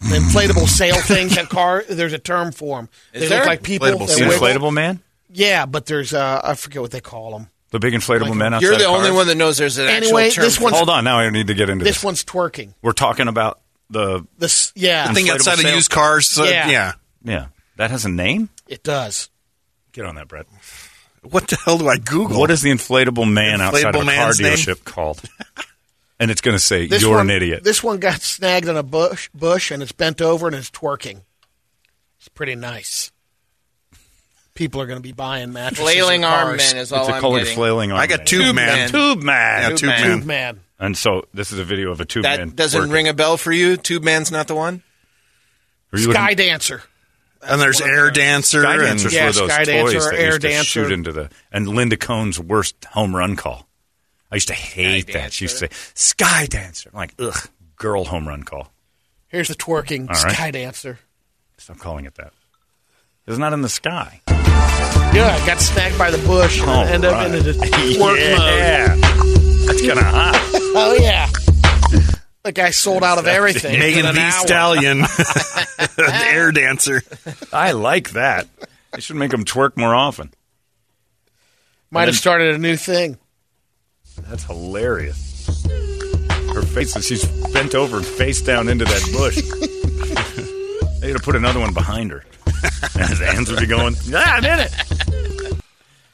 the 0.00 0.16
inflatable 0.16 0.66
sail 0.78 0.96
things 0.96 1.36
at 1.38 1.48
car. 1.48 1.84
There's 1.88 2.12
a 2.12 2.18
term 2.18 2.52
for 2.52 2.78
them. 2.78 2.88
Is 3.12 3.22
They 3.22 3.28
there? 3.28 3.38
look 3.40 3.46
like 3.48 3.62
people. 3.62 3.88
Inflatable, 3.88 4.16
They 4.16 4.26
wiggle. 4.28 4.38
inflatable 4.46 4.72
man? 4.72 5.00
Yeah, 5.32 5.66
but 5.66 5.86
there's 5.86 6.12
uh, 6.14 6.40
I 6.42 6.54
forget 6.54 6.82
what 6.82 6.90
they 6.90 7.00
call 7.00 7.32
them. 7.32 7.48
The 7.70 7.78
big 7.78 7.92
inflatable 7.94 8.34
man 8.36 8.52
outside 8.54 8.66
You're 8.66 8.78
the 8.78 8.86
of 8.88 8.94
only 8.96 9.08
cars? 9.10 9.16
one 9.16 9.26
that 9.28 9.36
knows 9.36 9.58
there's 9.58 9.78
an 9.78 9.86
Anyway, 9.86 10.26
actual 10.26 10.42
term. 10.42 10.44
this 10.44 10.56
for 10.56 10.64
one's- 10.64 10.74
it. 10.74 10.78
Hold 10.78 10.90
on, 10.90 11.04
now 11.04 11.18
I 11.18 11.30
need 11.30 11.46
to 11.48 11.54
get 11.54 11.70
into 11.70 11.84
this. 11.84 11.96
This 11.96 12.04
one's 12.04 12.24
twerking. 12.24 12.74
We're 12.82 12.90
talking 12.92 13.28
about 13.28 13.60
the 13.90 14.26
This 14.38 14.72
yeah, 14.74 15.08
The 15.08 15.14
thing 15.14 15.26
Inflatable 15.26 15.34
outside 15.34 15.64
of 15.64 15.74
used 15.74 15.90
cars. 15.90 16.26
So, 16.26 16.44
Yeah. 16.44 16.68
yeah. 16.70 16.92
yeah. 17.24 17.46
That 17.76 17.90
has 17.90 18.04
a 18.04 18.08
name. 18.10 18.48
it 18.68 18.82
does. 18.82 19.28
Get 19.92 20.04
on 20.06 20.14
that, 20.14 20.28
Brett. 20.28 20.46
What 21.22 21.48
the 21.48 21.56
hell 21.56 21.76
do 21.78 21.88
I 21.88 21.96
Google? 21.98 22.38
What 22.40 22.50
is 22.50 22.62
the 22.62 22.70
inflatable 22.70 23.30
man 23.30 23.60
outside 23.60 23.94
of 23.94 24.02
a 24.02 24.04
car 24.04 24.04
man's 24.04 24.40
name? 24.40 24.52
dealership 24.54 24.84
called? 24.84 25.20
and 26.20 26.30
it's 26.30 26.40
going 26.40 26.54
to 26.54 26.58
say 26.62 26.86
This 26.86 27.02
you're 27.02 27.16
one, 27.16 27.28
an 27.28 27.36
idiot. 27.36 27.62
This 27.64 27.82
one 27.82 27.98
got 27.98 28.22
snagged 28.22 28.68
on 28.68 28.76
a 28.76 28.82
bush, 28.82 29.28
bush, 29.34 29.70
and 29.70 29.82
it's 29.82 29.92
bent 29.92 30.22
over 30.22 30.46
and 30.46 30.56
it's 30.56 30.70
twerking. 30.70 31.22
It's 32.18 32.28
pretty 32.28 32.54
nice. 32.54 33.10
People 34.54 34.80
are 34.80 34.86
going 34.86 34.98
to 34.98 35.02
be 35.02 35.12
buying 35.12 35.52
mattresses. 35.52 35.84
Flailing 35.84 36.24
arm 36.24 36.56
man 36.56 36.76
is 36.76 36.92
all 36.92 37.00
it's 37.00 37.08
a 37.10 37.14
I'm 37.14 37.20
colored 37.20 37.38
getting. 37.40 37.54
flailing 37.54 37.92
arm. 37.92 38.00
I 38.00 38.06
got 38.06 38.18
man. 38.20 38.26
Tube, 38.26 38.42
Tube 38.44 38.54
Man. 38.56 38.66
Man. 38.66 38.88
Tube 38.90 39.22
man. 39.22 39.62
Yeah, 39.62 39.68
Tube 39.76 39.78
Tube 39.78 40.26
Man. 40.26 40.26
Man. 40.26 40.60
Tube 40.80 40.82
man. 40.82 40.86
And 40.86 40.96
so 40.98 41.26
this 41.34 41.52
is 41.52 41.58
a 41.58 41.64
video 41.64 41.90
of 41.90 42.00
a 42.00 42.04
tube 42.04 42.22
man. 42.24 42.48
That 42.50 42.56
doesn't 42.56 42.78
working. 42.80 42.92
ring 42.92 43.08
a 43.08 43.14
bell 43.14 43.36
for 43.36 43.52
you. 43.52 43.76
Tube 43.76 44.02
Man's 44.02 44.30
not 44.32 44.46
the 44.48 44.54
one. 44.54 44.82
Sky 45.94 46.06
looking- 46.30 46.36
dancer. 46.36 46.82
And 47.42 47.60
there's 47.60 47.80
Air 47.80 48.10
Dancer. 48.10 48.60
Sky 48.62 48.74
and- 48.74 48.82
dancers 48.82 49.14
Yeah, 49.14 49.26
were 49.26 49.32
those 49.32 49.50
Sky 49.50 49.64
toys 49.64 49.92
Dancer, 49.94 50.10
that 50.10 50.18
Air 50.20 50.26
used 50.26 50.40
to 50.42 50.48
Dancer. 50.48 50.64
shoot 50.64 50.92
into 50.92 51.10
the 51.12 51.30
and 51.50 51.68
Linda 51.68 51.96
Cohn's 51.96 52.38
worst 52.38 52.84
home 52.92 53.16
run 53.16 53.34
call. 53.36 53.66
I 54.30 54.36
used 54.36 54.48
to 54.48 54.54
hate 54.54 55.08
Sky 55.08 55.12
that. 55.20 55.32
She 55.32 55.44
used 55.46 55.58
to 55.60 55.66
say 55.68 55.76
Sky 55.94 56.46
Dancer. 56.46 56.90
I'm 56.92 56.98
like, 56.98 57.14
ugh, 57.18 57.48
girl 57.76 58.04
home 58.04 58.28
run 58.28 58.42
call. 58.42 58.72
Here's 59.28 59.48
the 59.48 59.54
twerking 59.54 60.02
All 60.02 60.22
right. 60.22 60.32
sky 60.34 60.50
dancer. 60.50 60.98
Stop 61.56 61.78
calling 61.78 62.04
it 62.04 62.14
that. 62.16 62.32
It's 63.26 63.38
not 63.38 63.52
in 63.52 63.62
the 63.62 63.68
sky. 63.68 64.20
Yeah, 64.28 65.38
I 65.40 65.46
got 65.46 65.60
snagged 65.60 65.96
by 65.96 66.10
the 66.10 66.18
bush 66.26 66.60
and 66.60 66.68
All 66.70 66.84
end 66.84 67.04
up 67.04 67.26
in 67.26 67.32
the 67.32 67.52
twerk 67.52 68.16
yeah. 68.18 68.96
That's 69.66 69.80
kind 69.86 69.98
of 69.98 70.04
hot. 70.04 70.56
Mode. 70.72 70.98
Oh 70.98 71.02
yeah. 71.02 71.28
The 72.42 72.52
guy 72.52 72.70
sold 72.70 73.04
out 73.04 73.18
of 73.18 73.26
everything. 73.26 73.78
Megan 73.78 74.06
in 74.06 74.14
the 74.14 74.20
hour. 74.20 74.30
Stallion. 74.46 74.98
the 75.00 76.28
Air 76.32 76.52
Dancer. 76.52 77.02
I 77.52 77.72
like 77.72 78.10
that. 78.10 78.48
They 78.92 79.00
should 79.00 79.16
make 79.16 79.30
them 79.30 79.44
twerk 79.44 79.76
more 79.76 79.94
often. 79.94 80.32
Might 81.90 82.08
have 82.08 82.16
started 82.16 82.54
a 82.54 82.58
new 82.58 82.76
thing. 82.76 83.18
That's 84.28 84.44
hilarious. 84.44 85.66
Her 86.54 86.62
face, 86.62 87.00
she's 87.04 87.24
bent 87.52 87.74
over 87.74 87.98
and 87.98 88.06
face 88.06 88.40
down 88.40 88.68
into 88.68 88.84
that 88.84 89.10
bush. 89.12 89.36
they 91.00 91.12
got 91.12 91.18
to 91.18 91.22
put 91.24 91.36
another 91.36 91.60
one 91.60 91.74
behind 91.74 92.10
her. 92.10 92.24
And 92.94 93.08
his 93.08 93.20
hands 93.20 93.50
would 93.50 93.60
be 93.60 93.66
going, 93.66 93.94
yeah, 94.04 94.18
I'm 94.18 94.44
in 94.44 94.58
it. 94.58 94.72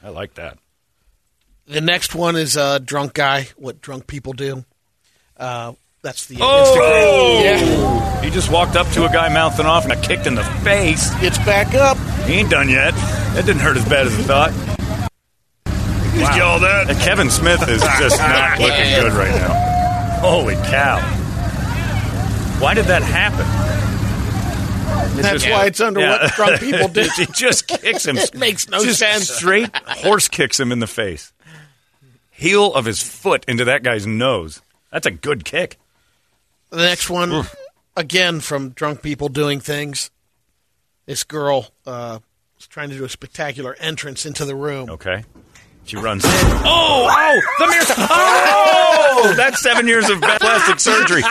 I 0.03 0.09
like 0.09 0.35
that. 0.35 0.57
The 1.67 1.81
next 1.81 2.15
one 2.15 2.35
is 2.35 2.55
a 2.55 2.79
drunk 2.79 3.13
guy. 3.13 3.47
What 3.57 3.81
drunk 3.81 4.07
people 4.07 4.33
do. 4.33 4.63
Uh, 5.35 5.73
That's 6.01 6.25
the 6.27 6.37
Oh! 6.39 7.41
Yeah. 7.43 8.21
He 8.21 8.29
just 8.29 8.49
walked 8.51 8.75
up 8.75 8.87
to 8.91 9.05
a 9.05 9.09
guy 9.09 9.27
mouthing 9.33 9.65
off 9.65 9.83
and 9.85 9.93
got 9.93 10.03
kicked 10.03 10.27
in 10.27 10.35
the 10.35 10.43
face. 10.63 11.09
It's 11.21 11.37
back 11.39 11.73
up. 11.75 11.97
He 12.25 12.33
ain't 12.35 12.49
done 12.49 12.69
yet. 12.69 12.91
That 13.35 13.45
didn't 13.45 13.61
hurt 13.61 13.77
as 13.77 13.85
bad 13.87 14.07
as 14.07 14.17
I 14.17 14.23
thought. 14.23 14.51
Just 16.17 16.35
yell 16.37 16.59
that. 16.59 16.89
Uh, 16.89 16.93
Kevin 17.03 17.29
Smith 17.29 17.61
is 17.69 17.81
just 17.99 18.17
not 18.17 18.59
looking 18.59 18.89
good 18.99 19.13
right 19.13 19.35
now. 19.35 19.53
Holy 20.21 20.55
cow. 20.55 20.99
Why 22.59 22.73
did 22.73 22.85
that 22.85 23.03
happen? 23.03 23.45
It 25.19 25.21
That's 25.21 25.43
just- 25.43 25.49
why 25.53 25.65
it's 25.65 25.79
under 25.81 25.99
Yeah. 25.99 26.23
what 26.23 26.33
drunk 26.33 26.59
people 26.59 26.87
do. 26.93 27.07
he 27.17 27.25
just 27.27 27.67
kicks 27.67 28.05
him. 28.05 28.17
It 28.17 28.33
makes 28.35 28.67
no 28.69 28.83
just 28.83 28.99
sense. 28.99 29.29
Straight 29.29 29.69
horse 29.85 30.27
kicks 30.27 30.59
him 30.59 30.71
in 30.71 30.79
the 30.79 30.87
face. 30.87 31.31
Heel 32.37 32.71
of 32.75 32.85
his 32.85 33.01
foot 33.01 33.43
into 33.47 33.65
that 33.65 33.81
guy's 33.81 34.05
nose. 34.05 34.61
That's 34.91 35.07
a 35.07 35.11
good 35.11 35.43
kick. 35.43 35.77
The 36.69 36.77
next 36.77 37.09
one, 37.09 37.45
again 37.95 38.41
from 38.41 38.69
drunk 38.69 39.01
people 39.01 39.27
doing 39.27 39.59
things. 39.59 40.11
This 41.07 41.23
girl 41.23 41.71
uh, 41.87 42.19
was 42.55 42.67
trying 42.67 42.91
to 42.91 42.97
do 42.97 43.03
a 43.03 43.09
spectacular 43.09 43.75
entrance 43.79 44.23
into 44.23 44.45
the 44.45 44.55
room. 44.55 44.87
Okay. 44.87 45.23
She 45.87 45.95
runs 45.95 46.25
in. 46.25 46.31
Oh, 46.65 47.07
oh, 47.09 47.41
the 47.59 47.67
mirror. 47.67 47.85
Oh, 48.09 49.33
that's 49.37 49.61
seven 49.61 49.87
years 49.87 50.09
of 50.09 50.19
plastic 50.19 50.81
surgery. 50.81 51.21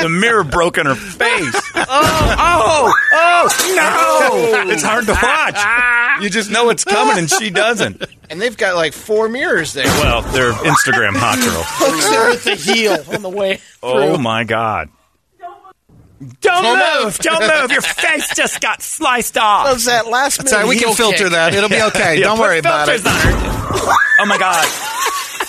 The 0.00 0.08
mirror 0.08 0.44
broke 0.44 0.78
in 0.78 0.86
her 0.86 0.94
face. 0.94 1.54
Oh, 1.74 1.84
oh, 2.38 2.94
oh, 3.12 4.64
no. 4.64 4.70
It's 4.72 4.82
hard 4.82 5.04
to 5.06 5.12
watch. 5.12 6.22
You 6.22 6.30
just 6.30 6.50
know 6.50 6.70
it's 6.70 6.84
coming 6.84 7.18
and 7.18 7.28
she 7.30 7.50
doesn't. 7.50 8.02
And 8.30 8.40
they've 8.40 8.56
got 8.56 8.76
like 8.76 8.94
four 8.94 9.28
mirrors 9.28 9.74
there. 9.74 9.84
Well, 9.84 10.22
they're 10.22 10.52
Instagram 10.52 11.14
hot 11.14 11.36
girls. 11.36 11.66
Hooks 11.68 12.08
her 12.14 12.30
with 12.30 12.44
the 12.44 12.72
heel 12.72 13.14
on 13.14 13.20
the 13.20 13.28
way 13.28 13.60
Oh, 13.82 14.16
my 14.16 14.44
God. 14.44 14.88
Don't 16.40 16.62
Don't 16.62 17.04
move! 17.04 17.18
Don't 17.18 17.40
move! 17.60 17.72
Your 17.72 17.80
face 17.82 18.34
just 18.34 18.60
got 18.60 18.80
sliced 18.82 19.36
off. 19.36 19.66
Does 19.66 19.86
that 19.86 20.06
last 20.06 20.38
minute 20.38 20.50
Sorry, 20.50 20.68
we 20.68 20.76
can 20.78 20.94
filter 20.94 21.24
kick. 21.24 21.32
that. 21.32 21.54
It'll 21.54 21.68
be 21.68 21.82
okay. 21.82 22.16
Yeah, 22.18 22.26
Don't 22.26 22.38
worry 22.38 22.58
about 22.58 22.88
it. 22.88 23.00
Filters 23.00 23.06
on 23.26 23.32
her. 23.32 23.96
Oh 24.20 24.26
my 24.26 24.38
god! 24.38 24.64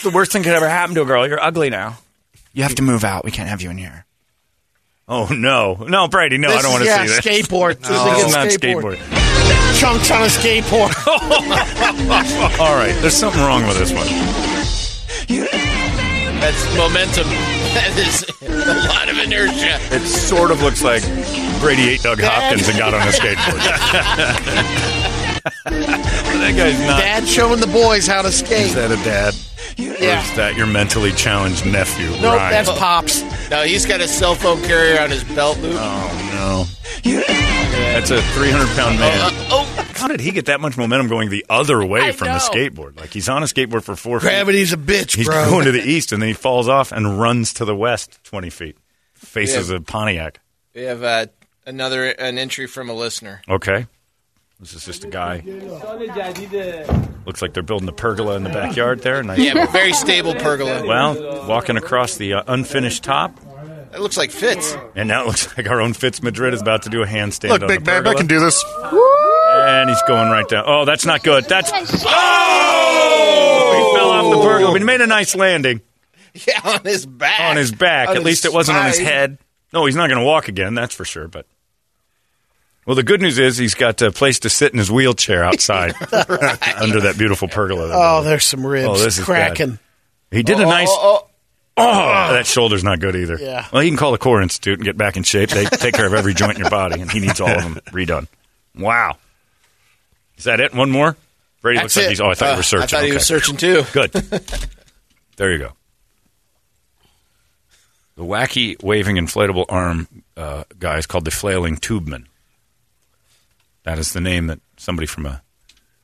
The 0.04 0.10
worst 0.10 0.32
thing 0.32 0.42
could 0.44 0.54
ever 0.54 0.68
happen 0.68 0.96
to 0.96 1.02
a 1.04 1.06
girl. 1.06 1.28
You're 1.28 1.42
ugly 1.42 1.70
now. 1.70 1.98
You 2.54 2.64
have 2.64 2.76
to 2.76 2.82
move 2.82 3.04
out. 3.04 3.24
We 3.24 3.32
can't 3.32 3.50
have 3.50 3.62
you 3.62 3.70
in 3.70 3.78
here. 3.78 4.06
Oh, 5.08 5.28
no. 5.32 5.76
No, 5.88 6.08
Brady, 6.08 6.38
no, 6.38 6.50
This 6.50 6.60
I 6.60 6.62
don't 6.62 6.72
want 6.72 6.84
to 6.84 6.90
yeah, 6.90 7.06
see 7.06 7.14
that. 7.14 7.24
skateboard. 7.24 7.80
This 7.80 7.90
This 7.90 8.18
is 8.20 8.26
is 8.26 8.34
not 8.34 8.48
skateboard. 8.48 8.96
skateboard. 8.98 9.80
Chunks 9.80 10.12
on 10.12 10.22
a 10.24 10.28
skateboard. 10.28 10.94
All 12.60 12.76
right, 12.76 12.96
there's 13.02 13.14
something 13.16 13.42
wrong 13.42 13.66
with 13.68 13.78
this 13.78 13.92
one. 13.92 14.08
That's 16.44 16.76
momentum. 16.78 17.28
That 17.74 17.98
is 17.98 18.24
a 18.44 18.88
lot 18.88 19.10
of 19.10 19.18
inertia. 19.18 19.80
It 19.96 20.06
sort 20.06 20.52
of 20.52 20.62
looks 20.62 20.84
like 20.84 21.02
Brady 21.60 21.90
ate 21.90 22.04
Doug 22.04 22.20
Hopkins 22.22 22.70
and 22.70 22.78
got 22.78 22.94
on 22.94 23.02
a 23.02 23.12
skateboard. 23.12 23.58
that 25.64 26.54
guy's 26.56 26.80
not. 26.82 27.00
Dad 27.00 27.28
showing 27.28 27.60
the 27.60 27.66
boys 27.66 28.06
how 28.06 28.22
to 28.22 28.32
skate. 28.32 28.68
Is 28.68 28.76
that 28.76 28.92
a 28.92 28.96
dad? 28.98 29.34
Or 29.80 30.04
Yeah. 30.04 30.22
is 30.22 30.36
that 30.36 30.56
your 30.56 30.68
mentally 30.68 31.14
challenged 31.14 31.66
nephew, 31.66 32.12
Nope, 32.22 32.36
Ryan? 32.36 32.52
that's 32.52 32.70
pops. 32.78 33.24
No, 33.50 33.64
he's 33.64 33.88
got 33.88 34.02
a 34.02 34.08
cell 34.08 34.36
phone 34.36 34.62
carrier 34.62 35.02
on 35.02 35.10
his 35.10 35.24
belt 35.24 35.58
loop. 35.58 35.74
Oh, 35.76 36.30
no. 36.36 36.68
That's 37.04 38.12
a 38.12 38.22
300 38.22 38.68
pound 38.76 39.00
man. 39.00 39.20
Uh, 39.20 39.32
oh, 39.50 39.66
How 40.04 40.10
did 40.10 40.20
he 40.20 40.32
get 40.32 40.48
that 40.48 40.60
much 40.60 40.78
momentum 40.78 41.08
going 41.08 41.30
the 41.30 41.46
other 41.50 41.86
way 41.86 42.02
I 42.02 42.12
from 42.12 42.28
the 42.28 42.34
skateboard? 42.40 43.00
Like 43.00 43.12
he's 43.14 43.30
on 43.30 43.42
a 43.42 43.46
skateboard 43.46 43.84
for 43.84 43.96
four 43.96 44.20
feet. 44.20 44.28
Gravity's 44.28 44.74
a 44.74 44.78
bitch, 44.78 45.16
He's 45.16 45.28
bro. 45.28 45.50
going 45.50 45.64
to 45.66 45.72
the 45.72 45.82
east 45.82 46.12
and 46.12 46.22
then 46.22 46.28
he 46.28 46.34
falls 46.34 46.68
off 46.68 46.92
and 46.92 47.18
runs 47.22 47.54
to 47.54 47.64
the 47.66 47.74
west 47.76 48.20
20 48.26 48.50
feet. 48.50 48.78
Faces 49.14 49.70
Yeah. 49.70 49.78
a 49.78 49.80
Pontiac. 49.80 50.42
we 50.76 50.82
have 50.82 51.02
uh, 51.04 51.28
another 51.66 52.10
an 52.10 52.38
entry 52.38 52.68
from 52.68 52.90
a 52.90 52.94
listener. 52.94 53.42
Okay. 53.48 53.88
This 54.60 54.74
is 54.74 54.84
just 54.86 55.06
a 55.06 55.08
guy. 55.08 55.42
Looks 57.26 57.42
like 57.42 57.54
they're 57.54 57.64
building 57.64 57.88
a 57.88 57.94
pergola 57.94 58.36
in 58.36 58.44
the 58.44 58.50
backyard 58.50 59.00
there. 59.02 59.24
Nice. 59.24 59.40
Yeah, 59.40 59.66
very 59.68 59.94
stable 59.94 60.36
pergola. 60.36 60.86
Well, 60.86 61.48
walking 61.48 61.78
across 61.78 62.18
the 62.18 62.34
uh, 62.34 62.44
unfinished 62.48 63.04
top, 63.04 63.40
It 63.94 64.00
looks 64.00 64.18
like 64.18 64.32
Fitz. 64.32 64.76
and 64.96 65.08
now 65.08 65.24
it 65.24 65.28
looks 65.28 65.58
like 65.58 65.68
our 65.70 65.80
own 65.82 65.94
Fitz 65.94 66.22
Madrid 66.24 66.54
is 66.54 66.62
about 66.62 66.84
to 66.84 66.90
do 66.90 67.02
a 67.04 67.06
handstand. 67.06 67.50
Look, 67.50 67.62
on 67.62 67.68
big 67.68 67.80
the 67.80 67.86
babe, 67.86 68.08
I 68.08 68.14
can 68.14 68.28
do 68.28 68.40
this. 68.40 68.64
And 69.56 69.90
he's 69.90 70.02
going 70.08 70.30
right 70.30 70.48
down. 70.48 70.64
Oh, 70.68 70.86
that's 70.86 71.06
not 71.06 71.24
good. 71.24 71.46
That's 71.46 71.72
oh! 71.74 71.78
He 73.76 73.98
fell 73.98 74.10
off 74.10 74.32
the 74.32 74.42
pergola, 74.42 74.72
but 74.72 74.82
he 74.82 74.86
made 74.86 75.02
a 75.02 75.08
nice 75.08 75.36
landing 75.36 75.82
Yeah, 76.48 76.60
on 76.64 76.84
his 76.84 77.06
back. 77.06 77.40
on 77.42 77.58
his 77.58 77.72
back. 77.72 78.10
On 78.10 78.16
At 78.16 78.18
his 78.18 78.26
least 78.26 78.46
it 78.46 78.54
wasn't 78.54 78.78
on 78.78 78.86
his 78.88 78.96
spine. 78.96 79.06
head. 79.08 79.38
No, 79.72 79.86
he's 79.86 79.96
not 79.96 80.08
going 80.10 80.20
to 80.20 80.26
walk 80.26 80.48
again. 80.48 80.76
That's 80.76 80.94
for 80.96 81.06
sure. 81.06 81.28
But 81.28 81.46
well, 82.86 82.96
the 82.96 83.04
good 83.04 83.22
news 83.22 83.40
is 83.40 83.58
he's 83.58 83.76
got 83.76 84.02
a 84.02 84.12
place 84.12 84.40
to 84.40 84.50
sit 84.50 84.72
in 84.74 84.78
his 84.78 84.92
wheelchair 84.92 85.44
outside 85.44 85.94
under 86.12 87.02
that 87.02 87.16
beautiful 87.18 87.48
pergola. 87.48 87.90
Oh, 87.94 88.24
there's 88.24 88.44
some 88.44 88.66
oh, 88.66 88.70
ribs 88.70 88.88
Oh, 88.90 88.98
this 88.98 89.18
is 89.20 89.26
cracking. 89.26 89.80
He 90.32 90.44
did 90.44 90.60
a 90.60 90.66
nice. 90.66 90.90
Oh, 90.92 91.28
Oh, 91.76 92.34
that 92.34 92.46
shoulder's 92.46 92.84
not 92.84 93.00
good 93.00 93.16
either. 93.16 93.36
Yeah. 93.40 93.66
Well, 93.74 93.82
he 93.82 93.90
can 93.90 93.98
call 93.98 94.12
the 94.12 94.20
Core 94.20 94.44
Institute 94.44 94.78
and 94.78 94.86
get 94.86 94.96
back 94.96 95.18
in 95.18 95.24
shape. 95.24 95.50
They 95.50 95.66
take 95.66 95.96
care 95.96 96.06
of 96.06 96.14
every 96.14 96.36
joint 96.36 96.54
in 96.54 96.60
your 96.60 96.70
body, 96.70 97.02
and 97.02 97.12
he 97.12 97.20
needs 97.20 97.42
all 97.42 97.50
of 97.50 97.64
them 97.64 97.80
redone. 97.88 98.28
Wow. 98.78 99.18
Is 100.38 100.46
that 100.46 100.60
it? 100.60 100.74
One 100.74 100.92
more? 100.92 101.16
Brady 101.62 101.80
That's 101.80 101.96
looks 101.96 102.06
like 102.06 102.10
he's. 102.10 102.22
Oh, 102.22 102.30
I 102.30 102.34
thought 102.34 102.46
you 102.48 102.52
Uh, 102.54 102.58
were 102.58 102.64
searching. 102.64 102.84
I 102.84 102.88
thought 102.88 103.02
he 103.04 103.08
Okay. 103.10 103.14
was 103.16 103.26
searching 103.26 103.58
too. 103.58 103.84
Good. 103.94 104.12
there 105.38 105.52
you 105.54 105.60
go. 105.60 105.72
The 108.16 108.24
wacky 108.24 108.82
waving 108.84 109.16
inflatable 109.16 109.66
arm 109.70 110.08
uh, 110.38 110.66
guy 110.78 110.98
is 110.98 111.08
called 111.08 111.26
the 111.26 111.32
flailing 111.32 111.78
tubeman. 111.78 112.26
That 113.84 113.98
is 114.00 114.14
the 114.14 114.22
name 114.22 114.48
that 114.48 114.60
somebody 114.78 115.08
from 115.08 115.26
a 115.26 115.42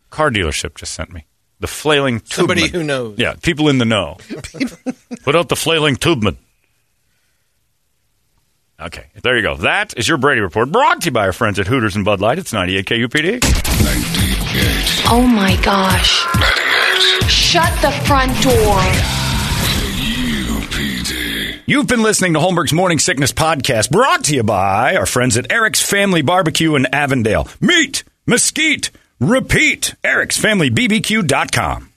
car 0.10 0.32
dealership 0.32 0.76
just 0.76 0.94
sent 0.94 1.12
me. 1.12 1.26
The 1.60 1.68
flailing 1.68 2.20
tubeman. 2.22 2.34
Somebody 2.34 2.68
who 2.70 2.84
knows. 2.84 3.18
Yeah, 3.20 3.36
people 3.42 3.68
in 3.70 3.78
the 3.78 3.86
know. 3.86 4.18
Put 5.24 5.36
out 5.36 5.50
the 5.50 5.56
flailing 5.56 5.98
tubeman. 5.98 6.38
Okay, 8.80 9.08
there 9.24 9.36
you 9.36 9.42
go. 9.44 9.56
That 9.58 9.94
is 9.98 10.08
your 10.08 10.18
Brady 10.18 10.40
Report, 10.40 10.72
brought 10.72 11.02
to 11.02 11.06
you 11.08 11.12
by 11.12 11.26
our 11.26 11.34
friends 11.34 11.60
at 11.60 11.68
Hooters 11.68 11.98
and 11.98 12.06
Bud 12.06 12.22
Light. 12.22 12.40
It's 12.40 12.54
98 12.54 12.86
KUPD. 12.86 13.40
Oh 15.12 15.28
my 15.28 15.56
gosh. 15.64 16.26
Shut 17.30 17.72
the 17.82 17.92
front 18.06 18.32
door. 18.42 18.82
You've 21.66 21.88
been 21.88 22.02
listening 22.02 22.34
to 22.34 22.40
Holmberg's 22.40 22.74
Morning 22.74 22.98
Sickness 22.98 23.32
Podcast, 23.32 23.92
brought 23.92 24.24
to 24.26 24.36
you 24.36 24.42
by 24.42 24.96
our 24.96 25.06
friends 25.06 25.38
at 25.38 25.52
Eric's 25.52 25.82
Family 25.84 26.24
Barbecue 26.24 26.74
in 26.76 26.88
Avondale. 26.94 27.48
Meat, 27.62 28.04
mesquite, 28.26 28.90
repeat. 29.20 29.94
Eric'sFamilyBBQ.com. 30.04 31.89